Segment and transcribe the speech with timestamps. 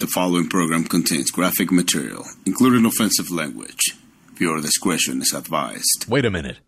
[0.00, 3.94] The following program contains graphic material, including offensive language.
[4.34, 6.06] Viewer discretion is advised.
[6.08, 6.58] Wait a minute.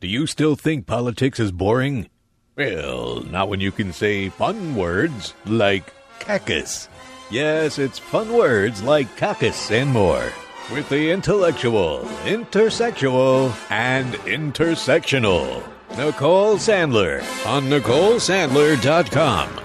[0.00, 2.08] Do you still think politics is boring?
[2.56, 6.88] Well, not when you can say fun words like cactus.
[7.30, 10.32] Yes, it's fun words like cactus and more.
[10.72, 15.62] With the intellectual, intersexual, and intersectional.
[15.96, 19.60] Nicole Sandler on NicoleSandler.com.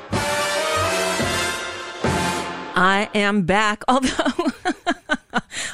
[2.75, 4.51] I am back, although.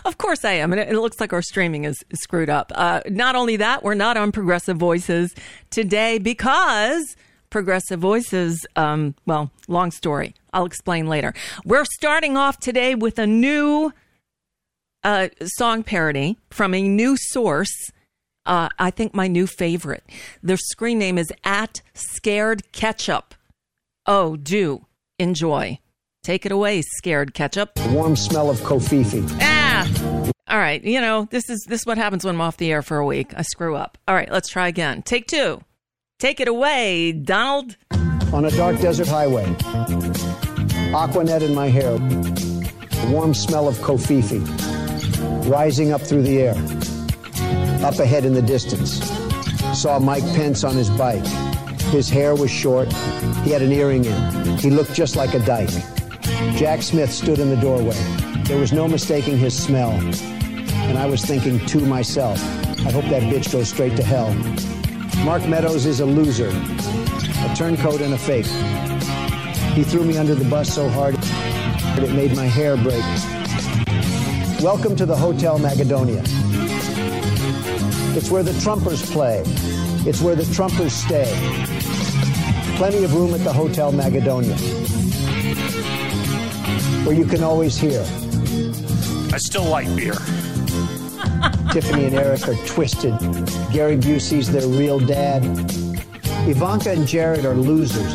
[0.05, 0.71] of course I am.
[0.71, 2.71] And it, looks like our streaming is, screwed up.
[2.75, 5.35] Uh, not only that, we're not on Progressive Voices
[5.71, 7.15] today because
[7.49, 10.35] Progressive Voices, um, well, long story.
[10.53, 11.33] I'll explain later.
[11.65, 13.91] We're starting off today with a new
[15.03, 17.91] uh, song parody from a new source.
[18.45, 20.03] Uh, I think my new favorite.
[20.41, 23.35] Their screen name is at Scared Ketchup.
[24.05, 24.85] Oh, do
[25.19, 25.79] enjoy.
[26.23, 27.73] Take it away, scared ketchup.
[27.73, 29.27] The warm smell of covfefe.
[29.41, 30.31] Ah!
[30.47, 32.83] All right, you know, this is this is what happens when I'm off the air
[32.83, 33.33] for a week.
[33.35, 33.97] I screw up.
[34.07, 35.01] All right, let's try again.
[35.01, 35.61] Take two.
[36.19, 37.75] Take it away, Donald.
[38.31, 39.45] On a dark desert highway.
[40.93, 41.97] Aquanet in my hair.
[41.97, 45.49] The warm smell of covfefe.
[45.49, 46.55] Rising up through the air.
[47.83, 49.03] Up ahead in the distance.
[49.73, 51.25] Saw Mike Pence on his bike.
[51.89, 52.93] His hair was short.
[53.43, 54.57] He had an earring in.
[54.59, 55.71] He looked just like a dyke.
[56.55, 57.95] Jack Smith stood in the doorway.
[58.43, 59.91] There was no mistaking his smell.
[59.91, 62.39] And I was thinking to myself,
[62.85, 64.33] I hope that bitch goes straight to hell.
[65.25, 68.45] Mark Meadows is a loser, a turncoat and a fake.
[69.75, 73.03] He threw me under the bus so hard that it made my hair break.
[74.61, 76.21] Welcome to the Hotel Magadonia.
[78.15, 79.43] It's where the Trumpers play.
[80.07, 81.31] It's where the Trumpers stay.
[82.77, 84.57] Plenty of room at the Hotel Magadonia
[87.05, 88.01] where you can always hear.
[89.33, 90.13] I still like beer.
[91.71, 93.17] Tiffany and Eric are twisted.
[93.71, 95.43] Gary Busey's their real dad.
[96.47, 98.13] Ivanka and Jared are losers.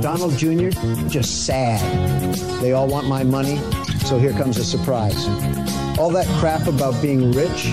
[0.00, 0.70] Donald Jr.,
[1.08, 1.80] just sad.
[2.60, 3.58] They all want my money,
[4.04, 5.26] so here comes a surprise.
[5.98, 7.72] All that crap about being rich,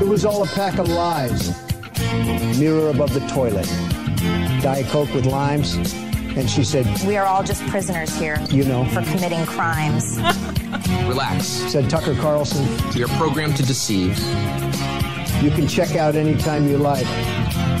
[0.00, 1.54] it was all a pack of lies.
[2.58, 3.66] Mirror above the toilet.
[4.62, 5.76] Diet Coke with limes.
[6.36, 8.38] And she said, We are all just prisoners here.
[8.50, 8.84] You know.
[8.90, 10.18] For committing crimes.
[11.08, 11.46] Relax.
[11.46, 12.66] Said Tucker Carlson.
[12.94, 14.18] We are programmed to deceive.
[15.42, 17.06] You can check out anytime you like,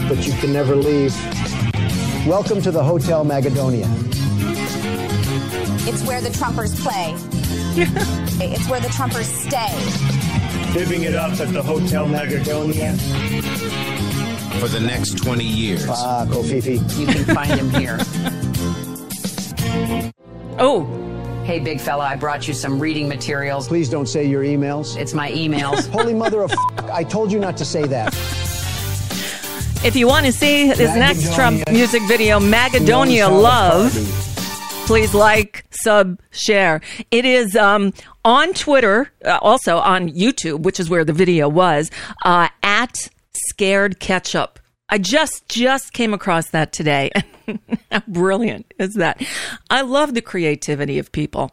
[0.08, 1.14] but you can never leave.
[2.26, 3.86] Welcome to the Hotel Magadonia.
[5.86, 7.12] It's where the Trumpers play.
[8.42, 10.72] it's where the Trumpers stay.
[10.74, 12.96] Living it up at the Hotel Magadonia
[14.58, 15.86] for the next 20 years.
[15.88, 16.98] Ah, Covfefe.
[16.98, 17.98] You can find him here.
[20.58, 20.84] Oh.
[21.44, 23.68] Hey, big fella, I brought you some reading materials.
[23.68, 24.96] Please don't say your emails.
[24.96, 25.88] It's my emails.
[25.92, 26.58] Holy mother of f-
[26.90, 28.14] I told you not to say that.
[29.84, 30.98] If you want to see this Magadonia.
[30.98, 33.92] next Trump music video, Magadonia Love,
[34.86, 36.80] please like, sub, share.
[37.10, 37.92] It is um,
[38.24, 41.90] on Twitter, uh, also on YouTube, which is where the video was,
[42.24, 42.96] uh, at
[43.50, 44.58] Scared Ketchup.
[44.88, 47.10] I just just came across that today.
[47.90, 49.22] How brilliant is that?
[49.70, 51.52] I love the creativity of people.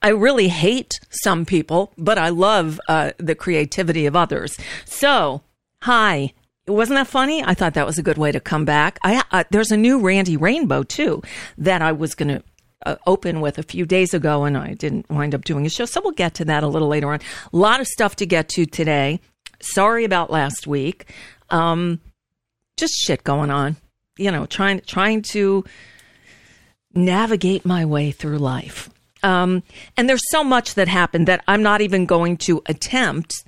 [0.00, 4.56] I really hate some people, but I love uh, the creativity of others.
[4.84, 5.42] So,
[5.82, 6.32] hi,
[6.68, 7.42] Wasn't that funny?
[7.42, 8.98] I thought that was a good way to come back.
[9.02, 11.22] I uh, there's a new Randy Rainbow too
[11.58, 12.42] that I was going to
[12.86, 15.84] uh, open with a few days ago, and I didn't wind up doing a show.
[15.86, 17.18] So we'll get to that a little later on.
[17.52, 19.20] A lot of stuff to get to today.
[19.60, 21.12] Sorry about last week.
[21.50, 22.00] Um,
[22.82, 23.76] just shit going on.
[24.18, 25.64] You know, trying trying to
[26.92, 28.90] navigate my way through life.
[29.22, 29.62] Um,
[29.96, 33.44] and there's so much that happened that I'm not even going to attempt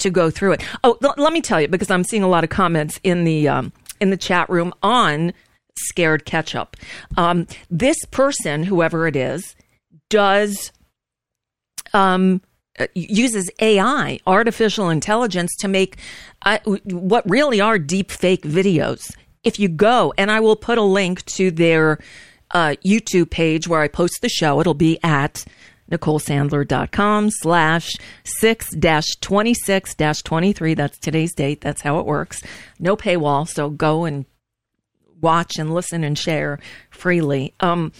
[0.00, 0.62] to go through it.
[0.84, 3.48] Oh, l- let me tell you because I'm seeing a lot of comments in the
[3.48, 5.32] um, in the chat room on
[5.76, 6.76] scared ketchup.
[7.16, 9.56] Um, this person, whoever it is,
[10.10, 10.70] does
[11.94, 12.42] um,
[12.94, 15.96] uses AI, artificial intelligence, to make
[16.42, 19.14] uh, what really are deep fake videos.
[19.42, 21.98] If you go, and I will put a link to their
[22.52, 25.44] uh, YouTube page where I post the show, it'll be at
[25.90, 27.90] NicoleSandler.com slash
[28.24, 30.74] 6 dash 26 dash 23.
[30.74, 31.60] That's today's date.
[31.60, 32.42] That's how it works.
[32.78, 33.46] No paywall.
[33.46, 34.24] So go and
[35.20, 36.58] watch and listen and share
[36.90, 37.54] freely.
[37.60, 37.92] Um,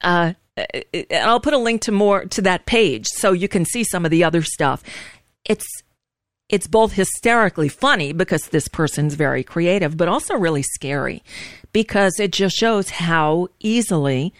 [0.00, 0.34] uh,
[1.12, 4.10] I'll put a link to more to that page so you can see some of
[4.10, 4.82] the other stuff.
[5.44, 5.66] It's
[6.48, 11.22] it's both hysterically funny because this person's very creative, but also really scary
[11.72, 14.32] because it just shows how easily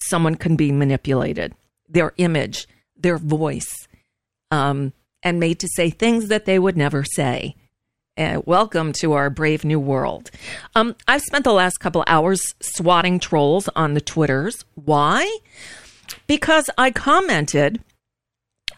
[0.00, 1.54] someone can be manipulated
[1.88, 2.66] their image,
[2.96, 3.86] their voice,
[4.50, 4.92] um,
[5.22, 7.54] and made to say things that they would never say.
[8.16, 10.30] Uh, welcome to our brave new world.
[10.76, 14.64] Um, I've spent the last couple hours swatting trolls on the Twitters.
[14.76, 15.38] Why?
[16.28, 17.82] Because I commented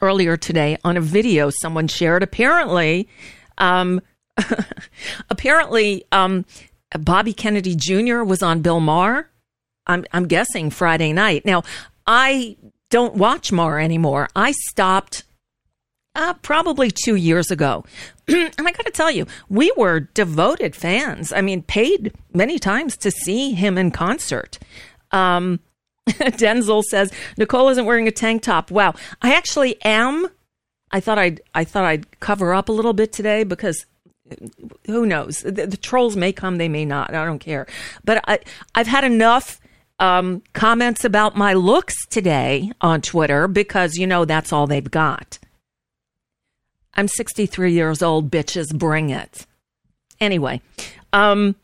[0.01, 2.23] earlier today on a video someone shared.
[2.23, 3.11] Apparently,
[3.59, 4.01] um,
[5.29, 6.47] apparently, um,
[6.99, 8.23] Bobby Kennedy Jr.
[8.23, 9.29] was on Bill Maher.
[9.87, 11.45] I'm, I'm guessing Friday night.
[11.45, 11.63] Now,
[12.07, 12.57] I
[12.89, 14.31] don't watch Maher anymore.
[14.35, 15.25] I stopped
[16.15, 17.85] uh, probably two years ago.
[18.29, 21.33] and I got to tell you, we were devoted fans.
[21.33, 24.59] I mean, paid many times to see him in concert.
[25.13, 25.61] Um,
[26.09, 28.71] Denzel says Nicole isn't wearing a tank top.
[28.71, 30.29] Wow, I actually am.
[30.93, 33.87] I thought I'd I thought I'd cover up a little bit today because
[34.87, 37.13] who knows the, the trolls may come, they may not.
[37.13, 37.67] I don't care.
[38.05, 38.39] But I
[38.75, 39.61] I've had enough
[39.99, 45.39] um, comments about my looks today on Twitter because, you know, that's all they've got.
[46.97, 49.47] I'm 63 years old, bitches, bring it.
[50.21, 50.63] Anyway,
[51.13, 51.55] um,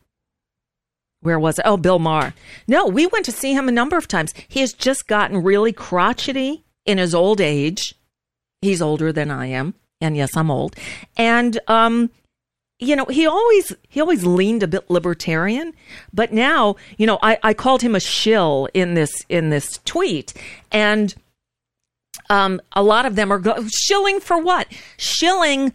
[1.20, 1.64] where was it?
[1.64, 2.34] Oh, Bill Maher.
[2.69, 4.34] No, we went to see him a number of times.
[4.49, 7.94] He has just gotten really crotchety in his old age.
[8.61, 9.75] He's older than I am.
[10.00, 10.76] And yes, I'm old.
[11.17, 12.11] And um,
[12.82, 15.73] you know, he always he always leaned a bit libertarian,
[16.12, 20.35] but now, you know, I, I called him a shill in this in this tweet,
[20.73, 21.14] and
[22.31, 24.67] um, a lot of them are go- shilling for what?
[24.97, 25.73] Shilling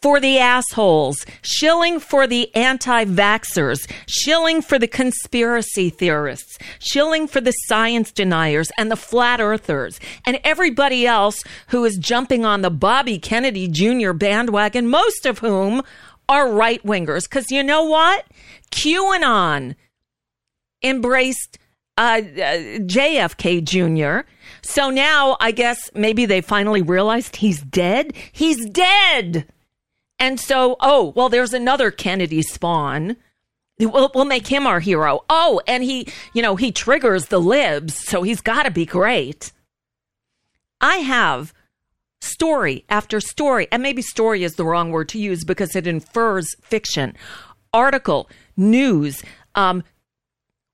[0.00, 7.40] for the assholes, shilling for the anti vaxxers, shilling for the conspiracy theorists, shilling for
[7.40, 12.70] the science deniers and the flat earthers, and everybody else who is jumping on the
[12.70, 14.12] Bobby Kennedy Jr.
[14.12, 15.82] bandwagon, most of whom
[16.28, 17.24] are right wingers.
[17.24, 18.24] Because you know what?
[18.70, 19.74] QAnon
[20.82, 21.58] embraced
[21.96, 24.28] uh, uh, JFK Jr.
[24.62, 28.14] So now I guess maybe they finally realized he's dead.
[28.32, 29.46] He's dead.
[30.18, 33.16] And so, oh, well, there's another Kennedy spawn.
[33.78, 35.24] We'll, we'll make him our hero.
[35.30, 39.52] Oh, and he, you know, he triggers the libs, so he's got to be great.
[40.80, 41.54] I have
[42.20, 46.56] story after story, and maybe story is the wrong word to use because it infers
[46.60, 47.14] fiction,
[47.72, 49.22] article, news,
[49.54, 49.84] um,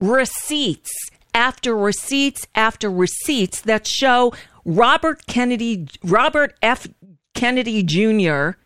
[0.00, 0.90] receipts
[1.34, 4.32] after receipts after receipts that show
[4.64, 6.86] Robert Kennedy, Robert F.
[7.34, 8.56] Kennedy Jr.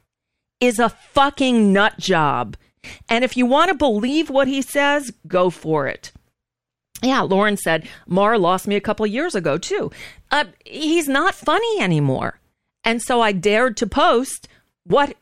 [0.61, 2.57] is a fucking nut job.
[3.09, 6.13] And if you want to believe what he says, go for it.
[7.03, 9.91] Yeah, Lauren said, Maher lost me a couple years ago, too.
[10.31, 12.41] Uh, he's not funny anymore.
[12.85, 14.49] And so I dared to post
[14.85, 15.17] what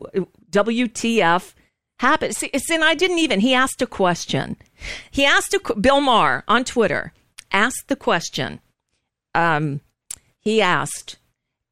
[0.51, 1.55] WTF
[1.99, 2.37] happened.
[2.37, 4.57] See, and I didn't even, he asked a question.
[5.11, 7.13] He asked a, Bill Maher on Twitter
[7.53, 8.61] asked the question.
[9.35, 9.81] Um,
[10.39, 11.17] he asked,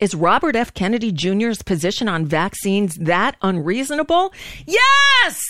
[0.00, 0.74] is Robert F.
[0.74, 4.32] Kennedy Jr.'s position on vaccines that unreasonable?
[4.66, 5.40] Yes!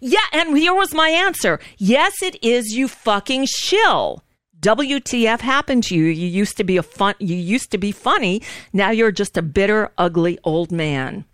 [0.00, 1.58] Yeah, and here was my answer.
[1.78, 4.22] Yes, it is, you fucking shill.
[4.60, 6.04] WTF happened to you?
[6.04, 8.42] You used to be a fun you used to be funny.
[8.72, 11.24] Now you're just a bitter, ugly old man.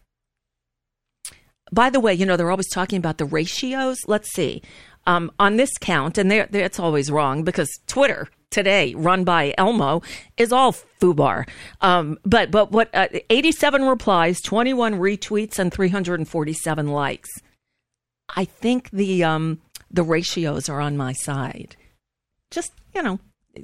[1.72, 3.98] By the way, you know, they're always talking about the ratios.
[4.08, 4.62] Let's see.
[5.06, 9.54] Um, on this count, and they're, they're, it's always wrong because Twitter today, run by
[9.56, 10.02] Elmo,
[10.36, 11.48] is all foobar.
[11.80, 17.30] Um, but but what uh, 87 replies, 21 retweets, and 347 likes.
[18.36, 21.76] I think the um, the ratios are on my side.
[22.50, 23.18] Just you know,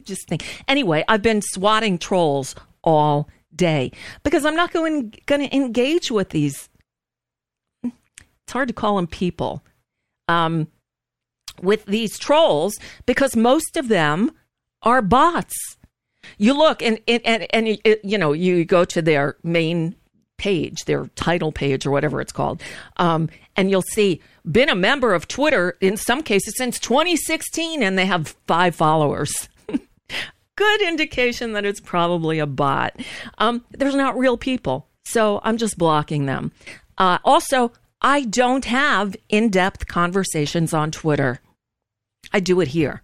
[0.05, 0.45] just think.
[0.69, 6.31] Anyway, I've been swatting trolls all day because I'm not going going to engage with
[6.31, 6.69] these.
[7.83, 9.63] It's hard to call them people.
[10.29, 10.69] Um,
[11.63, 12.77] with these trolls
[13.07, 14.33] because most of them
[14.83, 15.77] are bots.
[16.39, 19.95] You look and and and, and it, you know you go to their main
[20.39, 22.63] page, their title page or whatever it's called,
[22.97, 27.99] um, and you'll see been a member of Twitter in some cases since 2016, and
[27.99, 29.49] they have five followers.
[30.57, 32.99] Good indication that it's probably a bot.
[33.39, 36.53] Um, there's not real people, so I'm just blocking them.
[36.97, 41.41] Uh, also, I don't have in depth conversations on Twitter.
[42.33, 43.03] I do it here.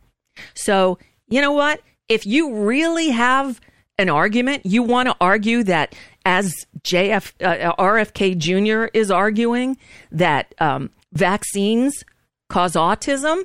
[0.55, 0.99] So,
[1.33, 1.81] you know what?
[2.09, 3.59] If you really have
[3.97, 5.95] an argument, you want to argue that
[6.27, 8.91] as JF uh, RFK Jr.
[8.93, 9.79] is arguing
[10.11, 12.05] that um, vaccines
[12.51, 13.45] cause autism,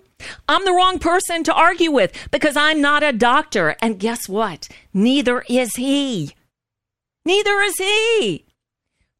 [0.50, 3.78] I'm the wrong person to argue with because I'm not a doctor.
[3.82, 4.68] And guess what?
[4.94, 6.36] Neither is he.
[7.24, 8.47] Neither is he.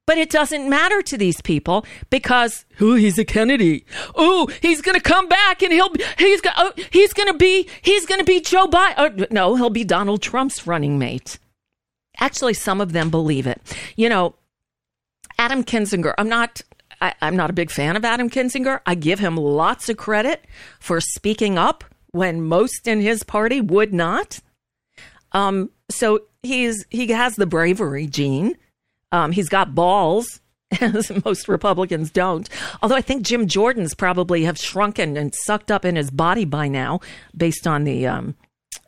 [0.08, 3.86] But it doesn't matter to these people because oh, he's a Kennedy.
[4.16, 7.70] Oh, he's going to come back and he'll he's going oh, he's going to be
[7.84, 8.94] he's going to be Joe Biden.
[8.98, 11.38] Oh, no, he'll be Donald Trump's running mate.
[12.20, 13.62] Actually, some of them believe it.
[13.96, 14.34] You know,
[15.38, 16.14] Adam Kinzinger.
[16.18, 16.62] I'm not
[17.02, 18.80] I, am not a big fan of Adam Kinzinger.
[18.86, 20.46] I give him lots of credit
[20.80, 24.40] for speaking up when most in his party would not.
[25.34, 28.58] Um, so he's he has the bravery gene.
[29.12, 30.42] Um, he's got balls,
[30.82, 32.50] as most Republicans don't.
[32.82, 36.68] Although I think Jim Jordan's probably have shrunken and sucked up in his body by
[36.68, 37.00] now,
[37.36, 38.36] based on the um,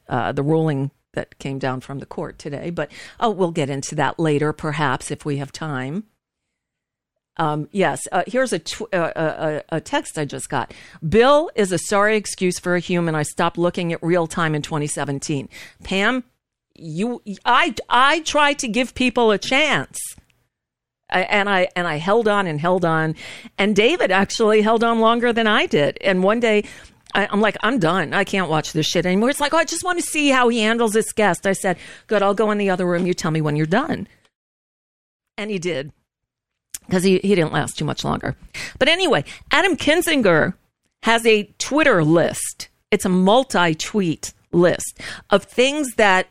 [0.07, 2.69] uh, the ruling that came down from the court today.
[2.69, 6.03] But oh, we'll get into that later, perhaps if we have time.
[7.37, 10.73] Um, yes, uh, here's a, tw- uh, a, a text I just got.
[11.07, 13.15] Bill is a sorry excuse for a human.
[13.15, 15.47] I stopped looking at real time in 2017.
[15.83, 16.25] Pam,
[16.81, 19.99] you I I tried to give people a chance.
[21.11, 23.15] And I and I held on and held on,
[23.57, 25.97] and David actually held on longer than I did.
[26.01, 26.65] And one day,
[27.15, 28.13] I, am like, I'm done.
[28.13, 29.31] I can't watch this shit anymore.
[29.31, 31.47] It's like, oh, I just want to see how he handles this guest.
[31.47, 32.21] I said, good.
[32.21, 33.07] I'll go in the other room.
[33.07, 34.07] You tell me when you're done.
[35.35, 35.91] And he did,
[36.85, 38.35] because he he didn't last too much longer.
[38.77, 40.53] But anyway, Adam Kinzinger
[41.01, 42.69] has a Twitter list.
[42.91, 44.99] It's a multi-tweet list
[45.31, 46.27] of things that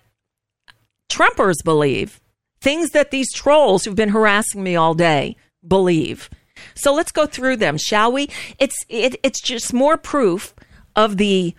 [1.11, 2.21] Trumpers believe,
[2.61, 5.37] things that these trolls who've been harassing me all day
[5.67, 6.31] believe.
[6.75, 8.29] So let's go through them, shall we?
[8.59, 10.55] It's it, it's just more proof
[10.97, 11.55] of the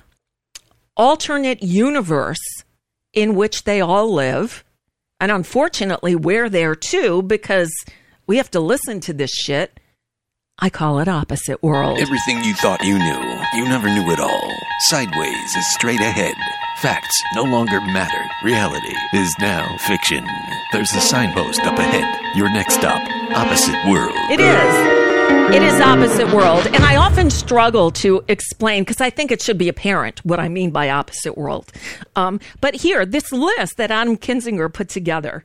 [0.97, 2.39] alternate universe
[3.13, 4.63] in which they all live.
[5.19, 7.71] And unfortunately, we're there too because
[8.27, 9.79] we have to listen to this shit.
[10.59, 11.99] I call it opposite world.
[11.99, 14.51] Everything you thought you knew, you never knew it all.
[14.81, 16.35] Sideways is straight ahead.
[16.81, 18.29] Facts no longer matter.
[18.41, 20.25] Reality is now fiction.
[20.71, 22.37] There's a signpost up ahead.
[22.37, 23.05] Your next stop,
[23.35, 24.15] opposite world.
[24.31, 25.53] It is.
[25.53, 26.67] It is opposite world.
[26.67, 30.47] And I often struggle to explain because I think it should be apparent what I
[30.47, 31.69] mean by opposite world.
[32.15, 35.43] Um, but here, this list that Adam Kinzinger put together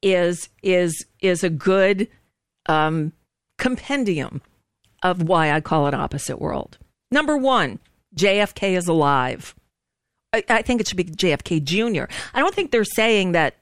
[0.00, 2.08] is is is a good
[2.70, 3.12] um,
[3.58, 4.40] compendium
[5.02, 6.78] of why I call it opposite world.
[7.10, 7.80] Number one,
[8.16, 9.54] JFK is alive.
[10.32, 12.12] I, think it should be JFK Jr.
[12.34, 13.56] I don't think they're saying that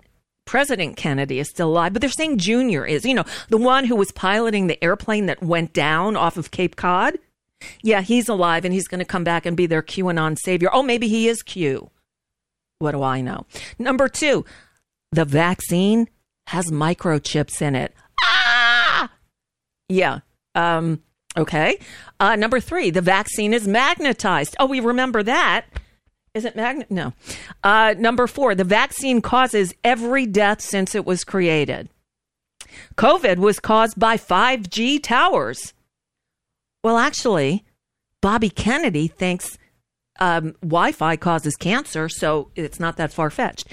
[0.44, 2.84] President Kennedy is still alive, but they're saying Jr.
[2.84, 6.50] is, you know, the one who was piloting the airplane that went down off of
[6.50, 7.18] Cape Cod.
[7.82, 10.68] Yeah, he's alive and he's going to come back and be their QAnon savior.
[10.72, 11.90] Oh, maybe he is Q.
[12.78, 13.46] What do I know?
[13.78, 14.44] Number two,
[15.10, 16.08] the vaccine
[16.48, 17.94] has microchips in it.
[18.22, 19.10] Ah!
[19.88, 20.20] Yeah.
[20.54, 21.02] Um,
[21.36, 21.78] okay.
[22.20, 24.54] Uh, number three, the vaccine is magnetized.
[24.60, 25.66] Oh, we remember that.
[26.38, 26.88] Is it magnet?
[26.88, 27.14] No.
[27.64, 31.88] Uh, number four, the vaccine causes every death since it was created.
[32.94, 35.74] COVID was caused by 5G towers.
[36.84, 37.64] Well, actually,
[38.22, 39.58] Bobby Kennedy thinks
[40.20, 43.66] um, Wi Fi causes cancer, so it's not that far fetched.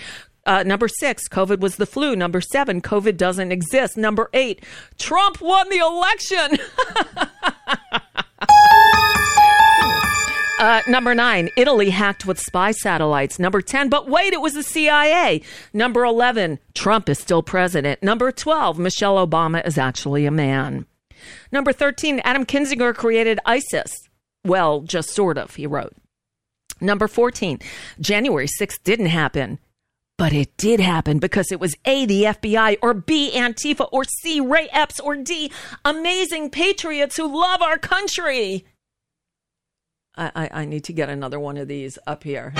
[0.48, 2.16] Uh, number six, COVID was the flu.
[2.16, 3.96] Number seven, COVID doesn't exist.
[3.96, 4.66] Number eight,
[4.98, 6.58] Trump won the election.
[10.66, 13.38] Uh, number nine, Italy hacked with spy satellites.
[13.38, 15.44] Number 10, but wait, it was the CIA.
[15.74, 18.02] Number 11, Trump is still president.
[18.02, 20.88] Number 12, Michelle Obama is actually a man.
[21.52, 23.94] Number 13, Adam Kinzinger created ISIS.
[24.44, 25.94] Well, just sort of, he wrote.
[26.82, 27.60] Number 14,
[28.00, 29.60] January 6th didn't happen.
[30.18, 34.40] But it did happen because it was A, the FBI, or B, Antifa, or C,
[34.40, 35.52] Ray Epps, or D,
[35.84, 38.66] amazing patriots who love our country.
[40.18, 42.54] I, I, I need to get another one of these up here.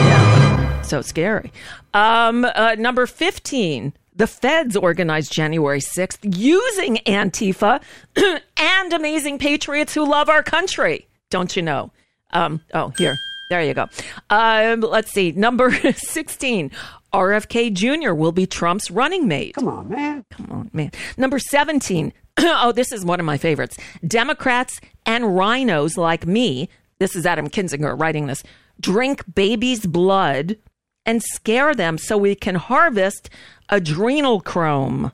[0.00, 0.82] Yeah.
[0.82, 1.52] So scary.
[1.94, 3.92] Um, uh, number 15.
[4.16, 7.80] The feds organized January 6th using Antifa
[8.56, 11.06] and amazing patriots who love our country.
[11.30, 11.90] Don't you know?
[12.32, 13.16] Um, oh, here.
[13.50, 13.86] There you go.
[14.28, 15.32] Um, let's see.
[15.32, 16.70] Number 16.
[17.12, 18.12] RFK Jr.
[18.12, 19.54] will be Trump's running mate.
[19.54, 20.24] Come on, man.
[20.30, 20.92] Come on, man.
[21.16, 22.12] Number 17.
[22.62, 23.76] oh, this is one of my favorites.
[24.06, 26.68] Democrats and RINOs like me,
[26.98, 28.42] this is Adam Kinzinger writing this,
[28.80, 30.56] drink babies' blood
[31.04, 33.28] and scare them so we can harvest
[33.70, 35.12] adrenochrome.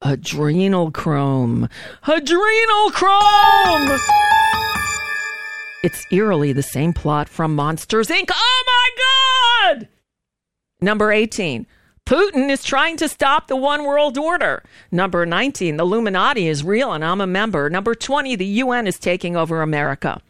[0.00, 1.68] Adrenal chrome.
[2.04, 3.98] Adrenochrome!
[5.82, 8.30] It's eerily the same plot from Monsters Inc.
[8.32, 9.88] Oh my God!
[10.80, 11.66] Number 18.
[12.08, 14.62] Putin is trying to stop the one world order.
[14.90, 15.76] Number 19.
[15.76, 17.68] The Illuminati is real and I'm a member.
[17.68, 18.34] Number 20.
[18.34, 20.22] The UN is taking over America.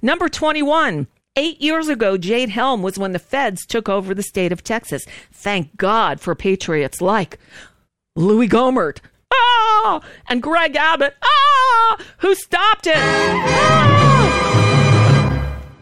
[0.00, 1.08] Number 21.
[1.34, 5.06] Eight years ago, Jade Helm was when the feds took over the state of Texas.
[5.32, 7.40] Thank God for patriots like
[8.14, 9.00] Louis Gohmert.
[9.32, 10.02] Ah!
[10.28, 11.16] And Greg Abbott.
[11.20, 11.96] Ah!
[12.18, 12.94] Who stopped it?
[12.96, 14.23] Ah!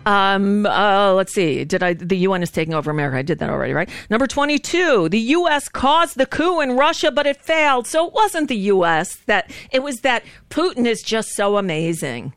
[0.04, 1.64] Um, uh, let's see.
[1.64, 3.18] Did I, the UN is taking over America.
[3.18, 3.88] I did that already, right?
[4.10, 5.08] Number 22.
[5.08, 7.86] The US caused the coup in Russia, but it failed.
[7.86, 12.34] So it wasn't the US that, it was that Putin is just so amazing.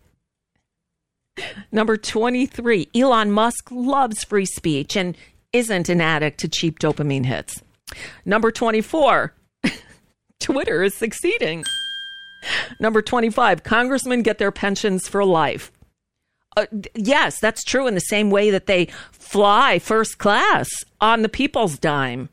[1.72, 2.90] Number 23.
[2.96, 5.18] Elon Musk loves free speech and
[5.52, 7.62] isn't an addict to cheap dopamine hits.
[8.26, 9.34] Number 24.
[10.40, 11.64] Twitter is succeeding.
[12.80, 13.64] Number 25.
[13.64, 15.72] Congressmen get their pensions for life.
[16.56, 20.70] Uh, yes, that's true in the same way that they fly first class
[21.02, 22.30] on the people's dime.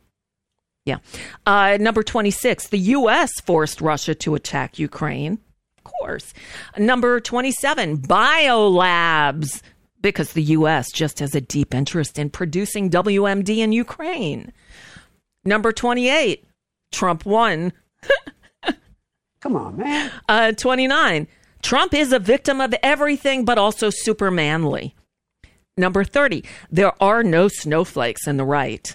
[0.85, 0.99] Yeah.
[1.47, 3.31] Uh, number 26, the U.S.
[3.41, 5.39] forced Russia to attack Ukraine.
[5.79, 6.35] Of course.
[6.77, 9.63] Number 27, biolabs,
[10.01, 10.91] because the U.S.
[10.93, 14.53] just has a deep interest in producing WMD in Ukraine.
[15.45, 16.45] Number 28,
[16.93, 17.73] Trump won.
[19.41, 20.11] Come on, man.
[20.29, 21.27] Uh, 29,
[21.63, 24.95] Trump is a victim of everything, but also supermanly.
[25.77, 28.95] Number 30, there are no snowflakes in the right.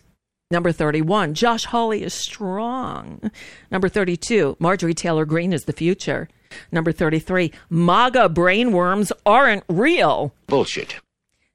[0.52, 3.32] Number 31, Josh Hawley is strong.
[3.72, 6.30] Number 32, Marjorie Taylor Greene is the future.
[6.72, 10.34] Number 33, MAGA brainworms aren't real.
[10.46, 10.98] Bullshit.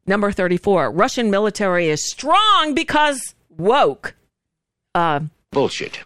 [0.07, 4.15] Number 34, Russian military is strong because woke.
[4.95, 5.21] Uh,
[5.53, 6.01] Bullshit.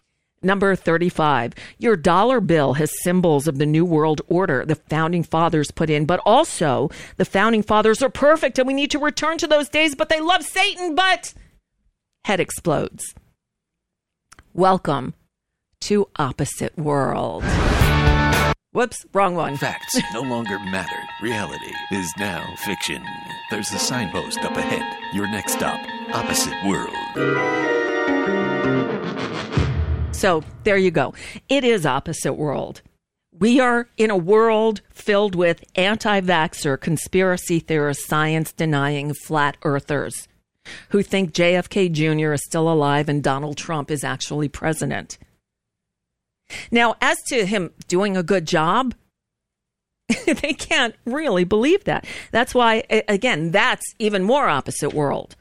[0.47, 1.55] Number 35.
[1.79, 6.07] Your dollar bill has symbols of the New World Order the founding fathers put in,
[6.07, 9.97] but also the founding fathers are perfect and we need to return to those days,
[9.97, 11.35] but they love Satan, but
[12.25, 13.13] head explodes.
[14.55, 15.15] Welcome
[15.81, 17.43] to Opposite World.
[18.71, 19.57] Whoops, wrong one.
[19.57, 20.97] Facts no longer matter.
[21.23, 23.03] Reality is now fiction.
[23.51, 24.97] There's a signpost up ahead.
[25.13, 25.81] Your next stop,
[26.15, 26.95] Opposite World.
[30.17, 31.13] So there you go.
[31.51, 32.81] It is opposite world.
[33.39, 40.27] We are in a world filled with anti vaxxer, conspiracy theorists, science denying flat earthers
[40.89, 42.33] who think JFK Jr.
[42.33, 45.19] is still alive and Donald Trump is actually president.
[46.71, 48.95] Now, as to him doing a good job,
[50.27, 52.07] they can't really believe that.
[52.31, 55.37] That's why, again, that's even more opposite world.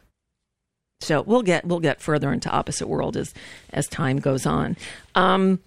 [1.02, 3.34] So we'll get we'll get further into opposite world as
[3.72, 4.78] as time goes on.
[5.14, 5.60] Um,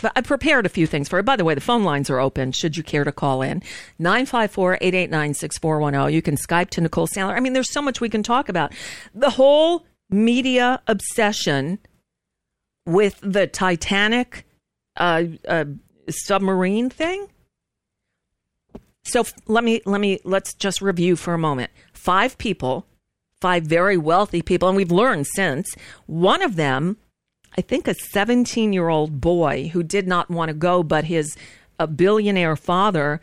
[0.00, 1.24] but I prepared a few things for it.
[1.24, 3.62] By the way, the phone lines are open should you care to call in.
[4.00, 6.12] 954-889-6410.
[6.12, 7.34] You can Skype to Nicole Sandler.
[7.34, 8.72] I mean, there's so much we can talk about.
[9.14, 11.80] The whole media obsession
[12.86, 14.46] with the Titanic
[14.96, 15.66] uh, uh,
[16.08, 17.26] submarine thing.
[19.04, 21.70] So let me let me let's just review for a moment.
[21.92, 22.86] Five people
[23.40, 25.68] five very wealthy people, and we've learned since.
[26.06, 26.96] One of them,
[27.56, 31.36] I think a 17 year old boy who did not want to go, but his
[31.78, 33.20] a billionaire father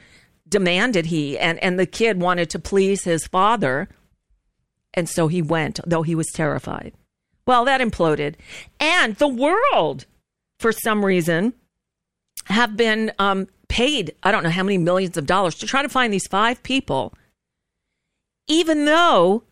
[0.47, 3.89] demanded he, and, and the kid wanted to please his father.
[4.93, 6.93] And so he went, though he was terrified.
[7.45, 8.36] Well, that imploded.
[8.80, 10.06] And the world,
[10.60, 11.54] for some reason,
[12.45, 15.89] have been um, paid, I don't know how many millions of dollars to try to
[15.89, 17.13] find these five people,
[18.47, 19.43] even though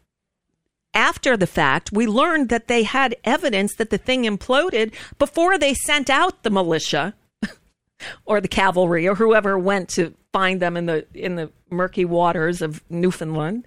[0.94, 5.74] after the fact, we learned that they had evidence that the thing imploded before they
[5.74, 7.16] sent out the militia
[8.26, 12.62] or the cavalry or whoever went to find them in the in the murky waters
[12.62, 13.66] of Newfoundland.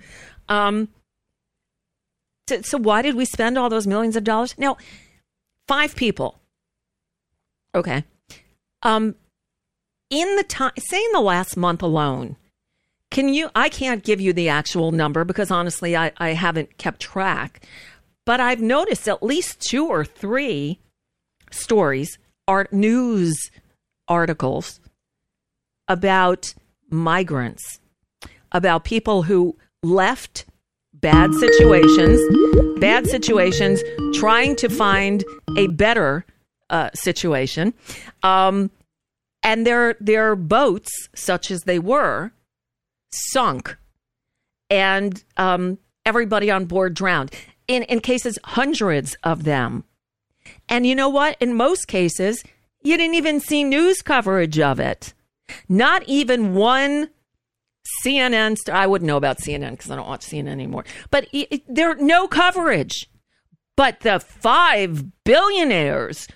[0.48, 0.88] Um,
[2.48, 4.56] so, so why did we spend all those millions of dollars?
[4.56, 4.76] Now,
[5.66, 6.40] five people.
[7.74, 8.04] Okay.
[8.82, 9.16] Um,
[10.10, 12.36] in the time, say in the last month alone,
[13.16, 13.48] Can you?
[13.56, 17.66] I can't give you the actual number because honestly, I, I haven't kept track.
[18.26, 20.80] But I've noticed at least two or three
[21.50, 23.34] stories, art news
[24.06, 24.80] articles
[25.88, 26.52] about
[26.90, 27.80] migrants,
[28.52, 30.44] about people who left
[30.92, 32.20] bad situations,
[32.78, 35.24] bad situations, trying to find
[35.56, 36.26] a better
[36.68, 37.72] uh, situation.
[38.22, 38.70] Um,
[39.42, 42.32] and their their boats, such as they were,
[43.30, 43.76] sunk,
[44.70, 47.32] and um, everybody on board drowned.
[47.68, 49.84] In in cases, hundreds of them.
[50.68, 51.36] And you know what?
[51.40, 52.42] In most cases,
[52.82, 55.12] you didn't even see news coverage of it.
[55.68, 57.10] Not even one
[58.04, 58.56] CNN.
[58.68, 60.84] I wouldn't know about CNN because I don't watch CNN anymore.
[61.10, 63.08] But it, it, there no coverage.
[63.76, 66.28] But the five billionaires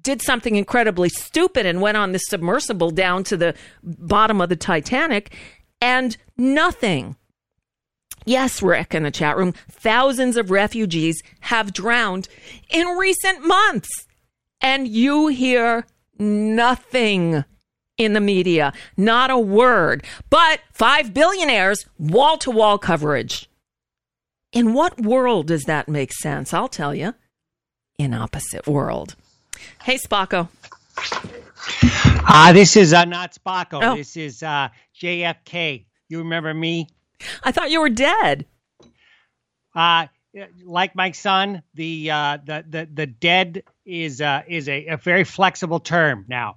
[0.00, 4.54] did something incredibly stupid and went on the submersible down to the bottom of the
[4.54, 5.34] Titanic,
[5.86, 7.14] and nothing.
[8.24, 12.28] Yes, Rick in the chat room, thousands of refugees have drowned
[12.68, 13.88] in recent months,
[14.60, 15.86] and you hear
[16.18, 17.44] nothing
[17.96, 23.48] in the media, not a word, but five billionaires, wall to wall coverage.
[24.52, 26.52] In what world does that make sense?
[26.52, 27.14] I'll tell you.
[27.96, 29.14] In opposite world.
[29.82, 30.48] Hey, Spocko.
[32.28, 33.80] Ah, uh, this is uh, not Spocko.
[33.82, 33.96] Oh.
[33.96, 34.68] This is uh,
[35.00, 35.86] JFK.
[36.08, 36.88] You remember me?
[37.42, 38.46] I thought you were dead.
[39.74, 40.06] Uh,
[40.64, 45.24] like my son, the uh, the the the dead is uh, is a, a very
[45.24, 46.56] flexible term now,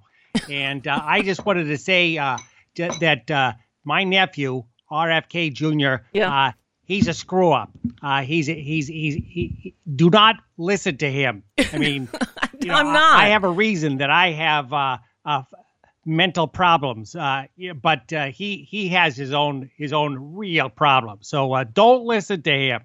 [0.50, 2.38] and uh, I just wanted to say uh,
[2.76, 6.04] d- that uh, my nephew RFK Jr.
[6.13, 6.34] Yeah.
[6.34, 6.52] Uh,
[6.89, 7.71] he's a screw up.
[8.02, 11.43] Uh, he's he's he's he, he, do not listen to him.
[11.71, 12.10] I mean,
[12.60, 13.15] you know, I'm not.
[13.17, 15.43] I, I have a reason that I have uh, uh,
[16.06, 21.30] mental problems, uh, yeah, but uh, he he has his own his own real problems.
[21.30, 22.82] So uh, don't listen to him.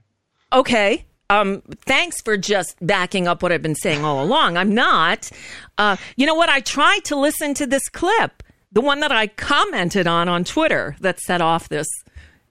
[0.52, 1.06] Okay.
[1.30, 4.58] Um, thanks for just backing up what I've been saying all along.
[4.58, 5.30] I'm not.
[5.78, 6.50] Uh, you know what?
[6.50, 10.96] I tried to listen to this clip, the one that I commented on on Twitter
[11.00, 11.88] that set off this,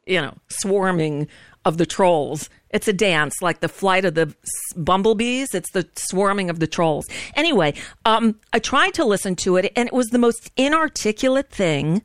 [0.05, 1.27] you know, swarming
[1.65, 2.49] of the trolls.
[2.71, 4.35] It's a dance like the flight of the
[4.75, 5.53] bumblebees.
[5.53, 7.05] It's the swarming of the trolls.
[7.35, 7.73] Anyway,
[8.05, 12.01] um, I tried to listen to it, and it was the most inarticulate thing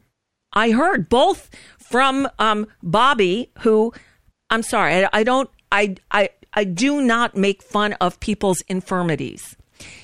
[0.52, 1.50] I heard, both
[1.90, 3.92] from um, Bobby, who
[4.50, 9.56] I'm sorry, I, I don't, I, I, I do not make fun of people's infirmities.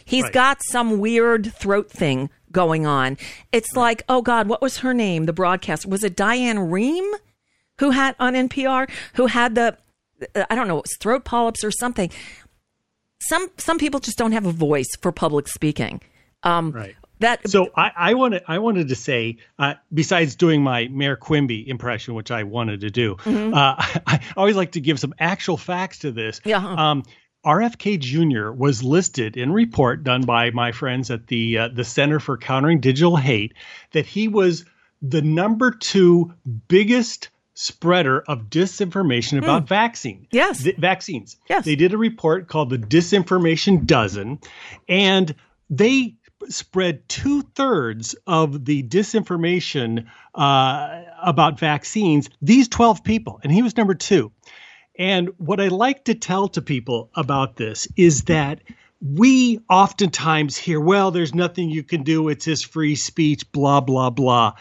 [0.05, 0.33] He's Right.
[0.33, 3.17] got some weird throat thing going on.
[3.53, 5.25] It's like, oh God, what was her name?
[5.27, 7.11] The broadcast was it Diane Rehm,
[7.79, 9.77] who had on NPR, who had the,
[10.35, 12.11] uh, I don't know, it was throat polyps or something.
[13.21, 16.01] Some some people just don't have a voice for public speaking.
[16.43, 16.95] Um, Right.
[17.21, 21.67] That So I, I wanted I wanted to say, uh, besides doing my Mayor Quimby
[21.69, 23.55] impression, which I wanted to do, Mm-hmm.
[23.55, 26.41] uh, I always like to give some actual facts to this.
[26.45, 26.69] Yeah, huh.
[26.75, 27.03] Um,
[27.47, 28.51] RFK Jr.
[28.51, 32.37] was listed in a report done by my friends at the uh, the Center for
[32.37, 33.55] Countering Digital Hate
[33.93, 34.65] that he was
[35.01, 36.35] the number two
[36.69, 40.27] biggest spreader of disinformation about vaccine.
[40.31, 40.37] Hmm.
[40.37, 40.63] Yes.
[40.63, 41.37] th- vaccines.
[41.49, 41.65] Yes.
[41.65, 44.41] They did a report called the Disinformation Dozen,
[44.89, 45.35] and
[45.71, 46.17] they
[46.49, 52.29] spread two thirds of the disinformation uh, about vaccines.
[52.43, 54.33] These 12 people, and he was number two.
[54.99, 58.61] And what I like to tell to people about this is that
[59.01, 62.29] we oftentimes hear, well, there's nothing you can do.
[62.29, 64.55] It's his free speech, blah, blah, blah.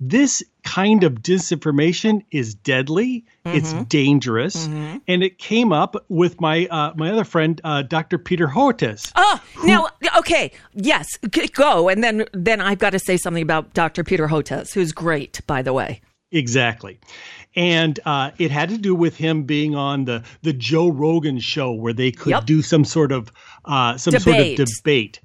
[0.00, 3.24] This kind of disinformation is deadly.
[3.44, 4.66] It's dangerous.
[4.66, 8.18] And it came up with my uh, my other friend, uh, Dr.
[8.18, 9.10] Peter Hotez.
[9.16, 11.08] Oh, now, okay, yes,
[11.52, 14.04] go, and then then I've got to say something about Dr.
[14.04, 16.00] Peter Hotez, who's great, by the way.
[16.30, 17.00] Exactly.
[17.56, 21.72] And uh, it had to do with him being on the the Joe Rogan show
[21.72, 22.44] where they could Yep.
[22.44, 23.32] do some sort of
[23.64, 25.20] uh, some sort of debate.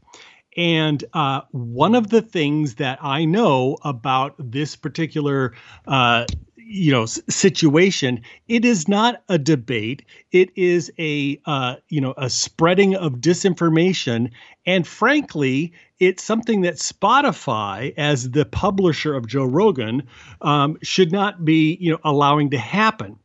[0.58, 5.54] And uh, one of the things that I know about this particular
[5.88, 6.26] uh,
[6.66, 10.04] you know s- situation, it is not a debate.
[10.32, 14.32] It is a uh, you know a spreading of disinformation,
[14.66, 20.04] and frankly, it's something that Spotify, as the publisher of Joe Rogan,
[20.42, 23.18] um, should not be you know allowing to happen.